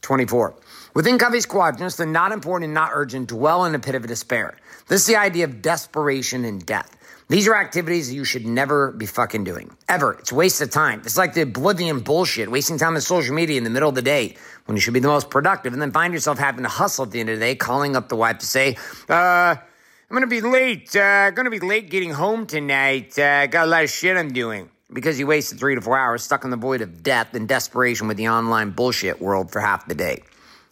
24. 0.01 0.53
Within 0.93 1.17
Covey's 1.17 1.45
quadrants, 1.45 1.95
the 1.95 2.05
not 2.05 2.33
important 2.33 2.65
and 2.65 2.73
not 2.73 2.91
urgent 2.93 3.29
dwell 3.29 3.63
in 3.63 3.73
a 3.73 3.79
pit 3.79 3.95
of 3.95 4.05
despair. 4.05 4.57
This 4.87 5.01
is 5.01 5.07
the 5.07 5.15
idea 5.15 5.45
of 5.45 5.61
desperation 5.61 6.43
and 6.43 6.65
death. 6.65 6.97
These 7.29 7.47
are 7.47 7.55
activities 7.55 8.11
you 8.11 8.25
should 8.25 8.47
never 8.47 8.91
be 8.91 9.05
fucking 9.05 9.43
doing. 9.43 9.69
Ever. 9.87 10.13
It's 10.13 10.31
a 10.31 10.35
waste 10.35 10.61
of 10.61 10.71
time. 10.71 11.01
It's 11.05 11.15
like 11.15 11.35
the 11.35 11.43
oblivion 11.43 11.99
bullshit, 11.99 12.49
wasting 12.49 12.79
time 12.79 12.95
on 12.95 13.01
social 13.01 13.35
media 13.35 13.55
in 13.55 13.63
the 13.63 13.69
middle 13.69 13.87
of 13.87 13.93
the 13.93 14.01
day 14.01 14.35
when 14.65 14.75
you 14.75 14.81
should 14.81 14.95
be 14.95 14.99
the 14.99 15.09
most 15.09 15.29
productive 15.29 15.71
and 15.73 15.79
then 15.79 15.91
find 15.91 16.11
yourself 16.11 16.39
having 16.39 16.63
to 16.63 16.69
hustle 16.69 17.05
at 17.05 17.11
the 17.11 17.19
end 17.19 17.29
of 17.29 17.37
the 17.37 17.45
day, 17.45 17.53
calling 17.53 17.95
up 17.95 18.09
the 18.09 18.15
wife 18.15 18.39
to 18.39 18.47
say, 18.47 18.75
uh, 19.09 19.13
I'm 19.53 20.15
gonna 20.15 20.25
be 20.25 20.41
late. 20.41 20.95
Uh, 20.95 21.29
gonna 21.29 21.51
be 21.51 21.59
late 21.59 21.91
getting 21.91 22.09
home 22.09 22.47
tonight. 22.47 23.17
Uh, 23.19 23.45
got 23.45 23.67
a 23.67 23.69
lot 23.69 23.83
of 23.83 23.91
shit 23.91 24.17
I'm 24.17 24.33
doing. 24.33 24.71
Because 24.91 25.19
you 25.19 25.27
wasted 25.27 25.59
three 25.59 25.75
to 25.75 25.81
four 25.81 25.99
hours 25.99 26.23
stuck 26.23 26.45
in 26.45 26.49
the 26.49 26.57
void 26.57 26.81
of 26.81 27.03
death 27.03 27.35
and 27.35 27.47
desperation 27.47 28.07
with 28.07 28.17
the 28.17 28.29
online 28.29 28.71
bullshit 28.71 29.21
world 29.21 29.51
for 29.51 29.59
half 29.59 29.87
the 29.87 29.93
day. 29.93 30.23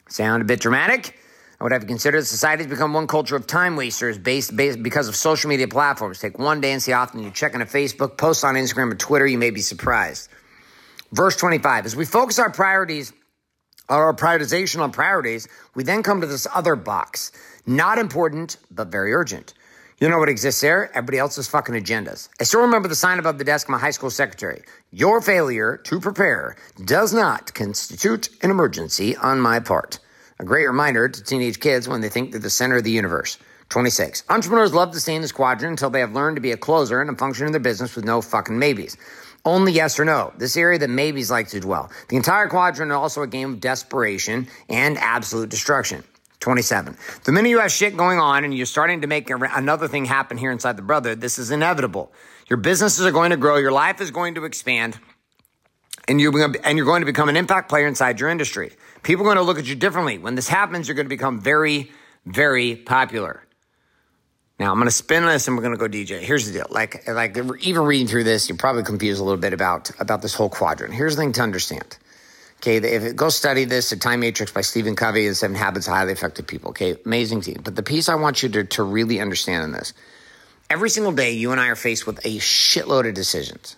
Sound 0.10 0.42
a 0.42 0.46
bit 0.46 0.60
dramatic? 0.60 1.20
I 1.60 1.64
would 1.64 1.72
have 1.72 1.82
to 1.82 1.88
consider 1.88 2.20
that 2.20 2.26
society 2.26 2.64
has 2.64 2.70
become 2.70 2.94
one 2.94 3.08
culture 3.08 3.36
of 3.36 3.48
time 3.48 3.76
wasters 3.76 4.18
based, 4.18 4.56
based 4.56 4.84
because 4.84 5.08
of 5.08 5.16
social 5.16 5.50
media 5.50 5.68
platforms. 5.68 6.20
Take 6.20 6.38
one 6.38 6.62
day 6.62 6.72
and 6.72 6.82
see 6.82 6.94
often 6.94 7.24
you 7.24 7.32
check 7.32 7.56
on 7.56 7.62
a 7.62 7.66
Facebook, 7.66 8.18
post 8.18 8.44
on 8.44 8.56
Instagram 8.56 8.92
or 8.92 8.96
Twitter, 8.96 9.26
you 9.26 9.40
may 9.40 9.50
be 9.50 9.62
surprised. 9.62 10.30
Verse 11.12 11.36
25, 11.36 11.86
as 11.86 11.96
we 11.96 12.06
focus 12.06 12.38
our 12.38 12.52
priorities, 12.52 13.12
our 13.90 14.14
prioritization 14.14 14.82
on 14.82 14.92
priorities, 14.92 15.48
we 15.74 15.84
then 15.84 16.04
come 16.04 16.22
to 16.22 16.28
this 16.28 16.46
other 16.54 16.76
box. 16.76 17.32
Not 17.66 17.98
important, 17.98 18.58
but 18.70 18.90
very 18.90 19.14
urgent. 19.14 19.54
You 20.00 20.10
know 20.10 20.20
what 20.20 20.30
exists 20.30 20.62
there? 20.62 20.90
Everybody 20.90 21.18
else's 21.18 21.48
fucking 21.48 21.74
agendas. 21.74 22.30
I 22.40 22.44
still 22.44 22.62
remember 22.62 22.88
the 22.88 22.96
sign 22.96 23.18
above 23.18 23.40
the 23.40 23.44
desk 23.44 23.66
of 23.68 23.72
my 23.72 23.80
high 23.80 23.92
school 23.92 24.12
secretary. 24.12 24.62
Your 24.92 25.22
failure 25.22 25.78
to 25.86 26.00
prepare 26.00 26.56
does 26.86 27.16
not 27.16 27.52
constitute 27.56 28.30
an 28.44 28.52
emergency 28.52 29.16
on 29.16 29.40
my 29.40 29.60
part. 29.60 29.98
A 30.40 30.46
great 30.46 30.68
reminder 30.68 31.10
to 31.10 31.24
teenage 31.24 31.60
kids 31.60 31.88
when 31.88 32.02
they 32.02 32.10
think 32.10 32.32
they're 32.32 32.40
the 32.40 32.50
center 32.50 32.78
of 32.78 32.84
the 32.84 32.92
universe. 32.92 33.40
26. 33.70 34.24
Entrepreneurs 34.30 34.74
love 34.74 34.92
to 34.92 35.00
stay 35.00 35.16
in 35.16 35.22
this 35.24 35.32
quadrant 35.32 35.72
until 35.72 35.90
they 35.90 36.00
have 36.00 36.14
learned 36.14 36.38
to 36.38 36.42
be 36.42 36.52
a 36.52 36.58
closer 36.58 37.02
and 37.02 37.10
a 37.10 37.16
function 37.16 37.48
in 37.48 37.52
their 37.52 37.60
business 37.60 37.96
with 37.96 38.06
no 38.06 38.22
fucking 38.22 38.58
maybes. 38.58 38.98
Only 39.46 39.72
yes 39.72 40.00
or 40.00 40.06
no. 40.06 40.32
This 40.38 40.56
area 40.56 40.78
that 40.78 40.90
maybes 40.90 41.32
like 41.32 41.48
to 41.50 41.60
dwell. 41.60 41.90
The 42.10 42.18
entire 42.18 42.48
quadrant 42.48 42.92
is 42.92 42.96
also 42.96 43.24
a 43.24 43.28
game 43.28 43.54
of 43.54 43.60
desperation 43.62 44.48
and 44.70 44.98
absolute 45.00 45.50
destruction. 45.50 46.04
27. 46.40 46.96
The 47.24 47.32
minute 47.32 47.50
you 47.50 47.60
have 47.60 47.72
shit 47.72 47.98
going 47.98 48.20
on 48.20 48.44
and 48.44 48.54
you're 48.54 48.68
starting 48.68 49.02
to 49.02 49.08
make 49.08 49.32
another 49.32 49.88
thing 49.88 50.06
happen 50.06 50.38
here 50.38 50.52
inside 50.52 50.78
the 50.78 50.84
brother, 50.84 51.16
this 51.16 51.40
is 51.40 51.50
inevitable. 51.50 52.12
Your 52.48 52.58
businesses 52.58 53.06
are 53.06 53.12
going 53.12 53.32
to 53.32 53.38
grow, 53.38 53.58
your 53.58 53.72
life 53.72 54.02
is 54.02 54.12
going 54.12 54.36
to 54.36 54.46
expand, 54.46 55.00
and 56.08 56.22
you're, 56.22 56.34
and 56.64 56.78
you're 56.78 56.86
going 56.86 57.02
to 57.02 57.06
become 57.06 57.30
an 57.30 57.38
impact 57.38 57.70
player 57.70 57.88
inside 57.88 58.20
your 58.20 58.30
industry. 58.30 58.72
People 59.04 59.24
are 59.24 59.34
going 59.34 59.38
to 59.38 59.44
look 59.44 59.60
at 59.60 59.66
you 59.66 59.76
differently. 59.76 60.18
When 60.18 60.36
this 60.36 60.48
happens, 60.48 60.88
you're 60.88 60.96
going 60.96 61.06
to 61.06 61.10
become 61.10 61.40
very, 61.40 61.92
very 62.26 62.76
popular. 62.76 63.44
Now 64.60 64.72
I'm 64.72 64.78
going 64.78 64.88
to 64.88 64.92
spin 64.92 65.26
this 65.26 65.48
and 65.48 65.56
we're 65.56 65.64
going 65.64 65.78
to 65.78 65.80
go 65.80 65.88
DJ. 65.88 66.20
Here's 66.20 66.48
the 66.48 66.54
deal. 66.54 66.68
Like, 66.70 67.08
like 67.08 67.38
even 67.62 67.84
reading 67.84 68.08
through 68.08 68.24
this, 68.24 68.50
you're 68.50 68.58
probably 68.58 68.84
confused 68.84 69.22
a 69.22 69.24
little 69.24 69.40
bit 69.40 69.54
about, 69.54 69.92
about 70.00 70.22
this 70.22 70.34
whole 70.34 70.50
quadrant. 70.50 70.94
Here's 70.94 71.16
the 71.16 71.22
thing 71.22 71.34
to 71.34 71.42
understand. 71.42 71.98
Okay, 72.58 72.78
if 72.78 73.04
it, 73.04 73.16
go 73.16 73.30
study 73.30 73.66
this, 73.66 73.92
The 73.92 73.98
Time 73.98 74.22
Matrix 74.22 74.52
by 74.52 74.62
Stephen 74.62 74.96
Covey 74.96 75.28
and 75.28 75.38
Seven 75.38 75.56
Habits 75.56 75.88
of 75.88 75.94
Highly 75.94 76.12
Effective 76.12 76.48
People. 76.48 76.72
Okay, 76.72 76.98
amazing 77.06 77.42
team. 77.42 77.62
But 77.64 77.76
the 77.76 77.84
piece 77.84 78.10
I 78.10 78.16
want 78.16 78.42
you 78.42 78.50
to, 78.50 78.64
to 78.64 78.84
really 78.84 79.20
understand 79.20 79.64
in 79.64 79.72
this 79.74 79.94
every 80.70 80.90
single 80.90 81.12
day, 81.12 81.34
you 81.34 81.52
and 81.52 81.62
I 81.62 81.68
are 81.68 81.76
faced 81.76 82.08
with 82.08 82.18
a 82.26 82.38
shitload 82.38 83.08
of 83.08 83.14
decisions. 83.14 83.76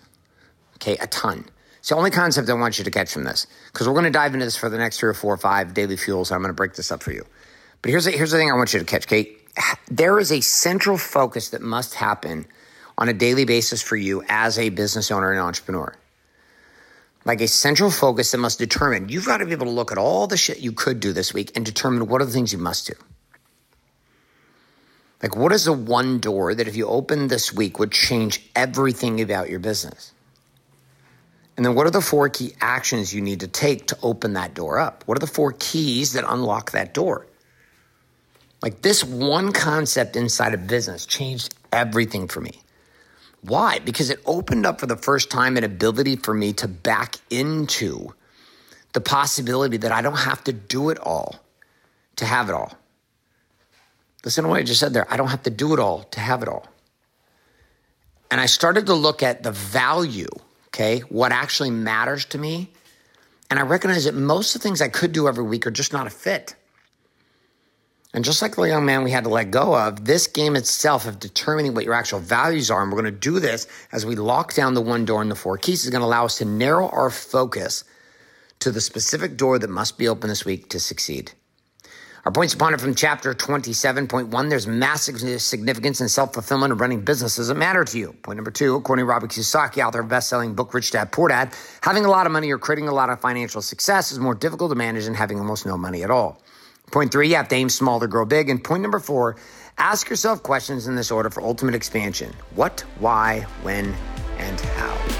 Okay, 0.76 0.96
a 0.96 1.06
ton. 1.06 1.44
It's 1.80 1.88
the 1.88 1.96
only 1.96 2.10
concept 2.10 2.48
I 2.48 2.54
want 2.54 2.78
you 2.78 2.84
to 2.84 2.90
catch 2.90 3.12
from 3.12 3.24
this 3.24 3.46
because 3.72 3.88
we're 3.88 3.94
going 3.94 4.04
to 4.04 4.10
dive 4.10 4.32
into 4.32 4.46
this 4.46 4.56
for 4.56 4.68
the 4.68 4.78
next 4.78 5.00
three 5.00 5.10
or 5.10 5.14
four 5.14 5.34
or 5.34 5.38
five 5.38 5.74
daily 5.74 5.96
fuels. 5.96 6.30
I'm 6.30 6.40
going 6.40 6.50
to 6.50 6.54
break 6.54 6.74
this 6.74 6.92
up 6.92 7.02
for 7.02 7.12
you. 7.12 7.24
But 7.82 7.90
here's 7.90 8.04
the, 8.04 8.12
here's 8.12 8.30
the 8.30 8.38
thing 8.38 8.50
I 8.50 8.54
want 8.54 8.72
you 8.72 8.78
to 8.78 8.86
catch, 8.86 9.06
Kate. 9.06 9.38
There 9.90 10.18
is 10.18 10.30
a 10.30 10.40
central 10.40 10.96
focus 10.96 11.50
that 11.50 11.60
must 11.60 11.94
happen 11.94 12.46
on 12.96 13.08
a 13.08 13.12
daily 13.12 13.44
basis 13.44 13.82
for 13.82 13.96
you 13.96 14.22
as 14.28 14.58
a 14.58 14.68
business 14.68 15.10
owner 15.10 15.32
and 15.32 15.40
entrepreneur 15.40 15.96
like 17.24 17.40
a 17.40 17.48
central 17.48 17.90
focus 17.90 18.30
that 18.32 18.38
must 18.38 18.58
determine 18.58 19.08
you've 19.08 19.26
got 19.26 19.38
to 19.38 19.46
be 19.46 19.52
able 19.52 19.66
to 19.66 19.72
look 19.72 19.92
at 19.92 19.98
all 19.98 20.26
the 20.26 20.36
shit 20.36 20.58
you 20.58 20.72
could 20.72 21.00
do 21.00 21.12
this 21.12 21.34
week 21.34 21.52
and 21.54 21.64
determine 21.64 22.06
what 22.08 22.22
are 22.22 22.24
the 22.24 22.32
things 22.32 22.52
you 22.52 22.58
must 22.58 22.86
do. 22.86 22.94
Like, 25.22 25.36
what 25.36 25.52
is 25.52 25.66
the 25.66 25.72
one 25.72 26.18
door 26.18 26.54
that 26.54 26.66
if 26.66 26.76
you 26.76 26.86
open 26.86 27.28
this 27.28 27.52
week 27.52 27.78
would 27.78 27.92
change 27.92 28.42
everything 28.56 29.20
about 29.20 29.50
your 29.50 29.58
business? 29.58 30.12
And 31.56 31.66
then 31.66 31.74
what 31.74 31.86
are 31.86 31.90
the 31.90 32.00
four 32.00 32.28
key 32.28 32.54
actions 32.60 33.14
you 33.14 33.20
need 33.20 33.40
to 33.40 33.48
take 33.48 33.86
to 33.88 33.98
open 34.02 34.34
that 34.34 34.54
door 34.54 34.78
up? 34.78 35.04
What 35.06 35.18
are 35.18 35.20
the 35.20 35.26
four 35.26 35.54
keys 35.58 36.14
that 36.14 36.24
unlock 36.26 36.72
that 36.72 36.94
door? 36.94 37.26
Like, 38.62 38.82
this 38.82 39.04
one 39.04 39.52
concept 39.52 40.16
inside 40.16 40.54
of 40.54 40.66
business 40.66 41.06
changed 41.06 41.54
everything 41.72 42.28
for 42.28 42.40
me. 42.40 42.60
Why? 43.42 43.78
Because 43.80 44.10
it 44.10 44.20
opened 44.26 44.66
up 44.66 44.80
for 44.80 44.86
the 44.86 44.96
first 44.96 45.30
time 45.30 45.56
an 45.56 45.64
ability 45.64 46.16
for 46.16 46.34
me 46.34 46.52
to 46.54 46.68
back 46.68 47.16
into 47.30 48.14
the 48.92 49.00
possibility 49.00 49.78
that 49.78 49.92
I 49.92 50.02
don't 50.02 50.18
have 50.18 50.44
to 50.44 50.52
do 50.52 50.90
it 50.90 50.98
all 50.98 51.36
to 52.16 52.26
have 52.26 52.48
it 52.50 52.54
all. 52.54 52.72
Listen 54.24 54.44
to 54.44 54.50
what 54.50 54.60
I 54.60 54.62
just 54.64 54.80
said 54.80 54.92
there. 54.94 55.06
I 55.12 55.16
don't 55.16 55.28
have 55.28 55.44
to 55.44 55.50
do 55.50 55.72
it 55.74 55.80
all 55.80 56.04
to 56.04 56.20
have 56.20 56.42
it 56.42 56.48
all. 56.48 56.66
and 58.30 58.40
I 58.40 58.46
started 58.46 58.86
to 58.86 58.94
look 58.94 59.22
at 59.22 59.42
the 59.42 59.52
value, 59.52 60.28
okay, 60.72 61.00
what 61.08 61.32
actually 61.32 61.70
matters 61.70 62.24
to 62.26 62.38
me. 62.38 62.70
And 63.50 63.58
I 63.58 63.62
recognize 63.62 64.04
that 64.04 64.14
most 64.14 64.54
of 64.54 64.60
the 64.60 64.68
things 64.68 64.80
I 64.80 64.88
could 64.88 65.12
do 65.12 65.26
every 65.26 65.44
week 65.44 65.66
are 65.66 65.72
just 65.72 65.92
not 65.92 66.06
a 66.06 66.10
fit. 66.10 66.54
And 68.12 68.24
just 68.24 68.42
like 68.42 68.56
the 68.56 68.62
young 68.62 68.84
man 68.84 69.04
we 69.04 69.10
had 69.10 69.24
to 69.24 69.30
let 69.30 69.50
go 69.50 69.76
of, 69.76 70.04
this 70.04 70.26
game 70.26 70.56
itself 70.56 71.06
of 71.06 71.20
determining 71.20 71.74
what 71.74 71.84
your 71.84 71.94
actual 71.94 72.18
values 72.18 72.70
are, 72.70 72.82
and 72.82 72.90
we're 72.90 73.00
going 73.00 73.12
to 73.12 73.20
do 73.20 73.38
this 73.38 73.68
as 73.92 74.04
we 74.04 74.16
lock 74.16 74.54
down 74.54 74.74
the 74.74 74.80
one 74.80 75.04
door 75.04 75.22
and 75.22 75.30
the 75.30 75.36
four 75.36 75.58
keys, 75.58 75.84
is 75.84 75.90
going 75.90 76.00
to 76.00 76.06
allow 76.06 76.24
us 76.24 76.38
to 76.38 76.44
narrow 76.44 76.88
our 76.88 77.10
focus 77.10 77.84
to 78.60 78.70
the 78.72 78.80
specific 78.80 79.36
door 79.36 79.58
that 79.58 79.70
must 79.70 79.96
be 79.96 80.08
open 80.08 80.28
this 80.28 80.44
week 80.44 80.68
to 80.70 80.80
succeed. 80.80 81.32
Our 82.24 82.32
points 82.32 82.52
upon 82.52 82.74
it 82.74 82.80
from 82.80 82.94
chapter 82.94 83.32
27.1 83.32 84.50
there's 84.50 84.66
massive 84.66 85.40
significance 85.40 86.02
in 86.02 86.08
self 86.08 86.34
fulfillment 86.34 86.72
of 86.72 86.80
running 86.80 87.00
businesses 87.00 87.48
that 87.48 87.54
matter 87.54 87.82
to 87.82 87.98
you. 87.98 88.12
Point 88.22 88.36
number 88.36 88.50
two, 88.50 88.74
according 88.74 89.04
to 89.04 89.06
Robert 89.06 89.30
Kiyosaki, 89.30 89.84
author 89.86 90.00
of 90.00 90.08
best 90.08 90.28
selling 90.28 90.54
book 90.54 90.74
Rich 90.74 90.90
Dad 90.90 91.12
Poor 91.12 91.28
Dad, 91.30 91.54
having 91.80 92.04
a 92.04 92.10
lot 92.10 92.26
of 92.26 92.32
money 92.32 92.50
or 92.50 92.58
creating 92.58 92.88
a 92.88 92.92
lot 92.92 93.08
of 93.08 93.20
financial 93.20 93.62
success 93.62 94.12
is 94.12 94.18
more 94.18 94.34
difficult 94.34 94.70
to 94.70 94.74
manage 94.74 95.06
than 95.06 95.14
having 95.14 95.38
almost 95.38 95.64
no 95.64 95.78
money 95.78 96.02
at 96.02 96.10
all. 96.10 96.42
Point 96.90 97.10
three, 97.10 97.28
you 97.28 97.36
have 97.36 97.48
to 97.48 97.54
aim 97.54 97.70
small 97.70 98.00
to 98.00 98.06
grow 98.06 98.26
big. 98.26 98.50
And 98.50 98.62
point 98.62 98.82
number 98.82 98.98
four, 98.98 99.36
ask 99.78 100.10
yourself 100.10 100.42
questions 100.42 100.88
in 100.88 100.96
this 100.96 101.10
order 101.10 101.30
for 101.30 101.42
ultimate 101.42 101.74
expansion 101.74 102.34
what, 102.54 102.80
why, 102.98 103.46
when, 103.62 103.94
and 104.36 104.60
how. 104.60 105.19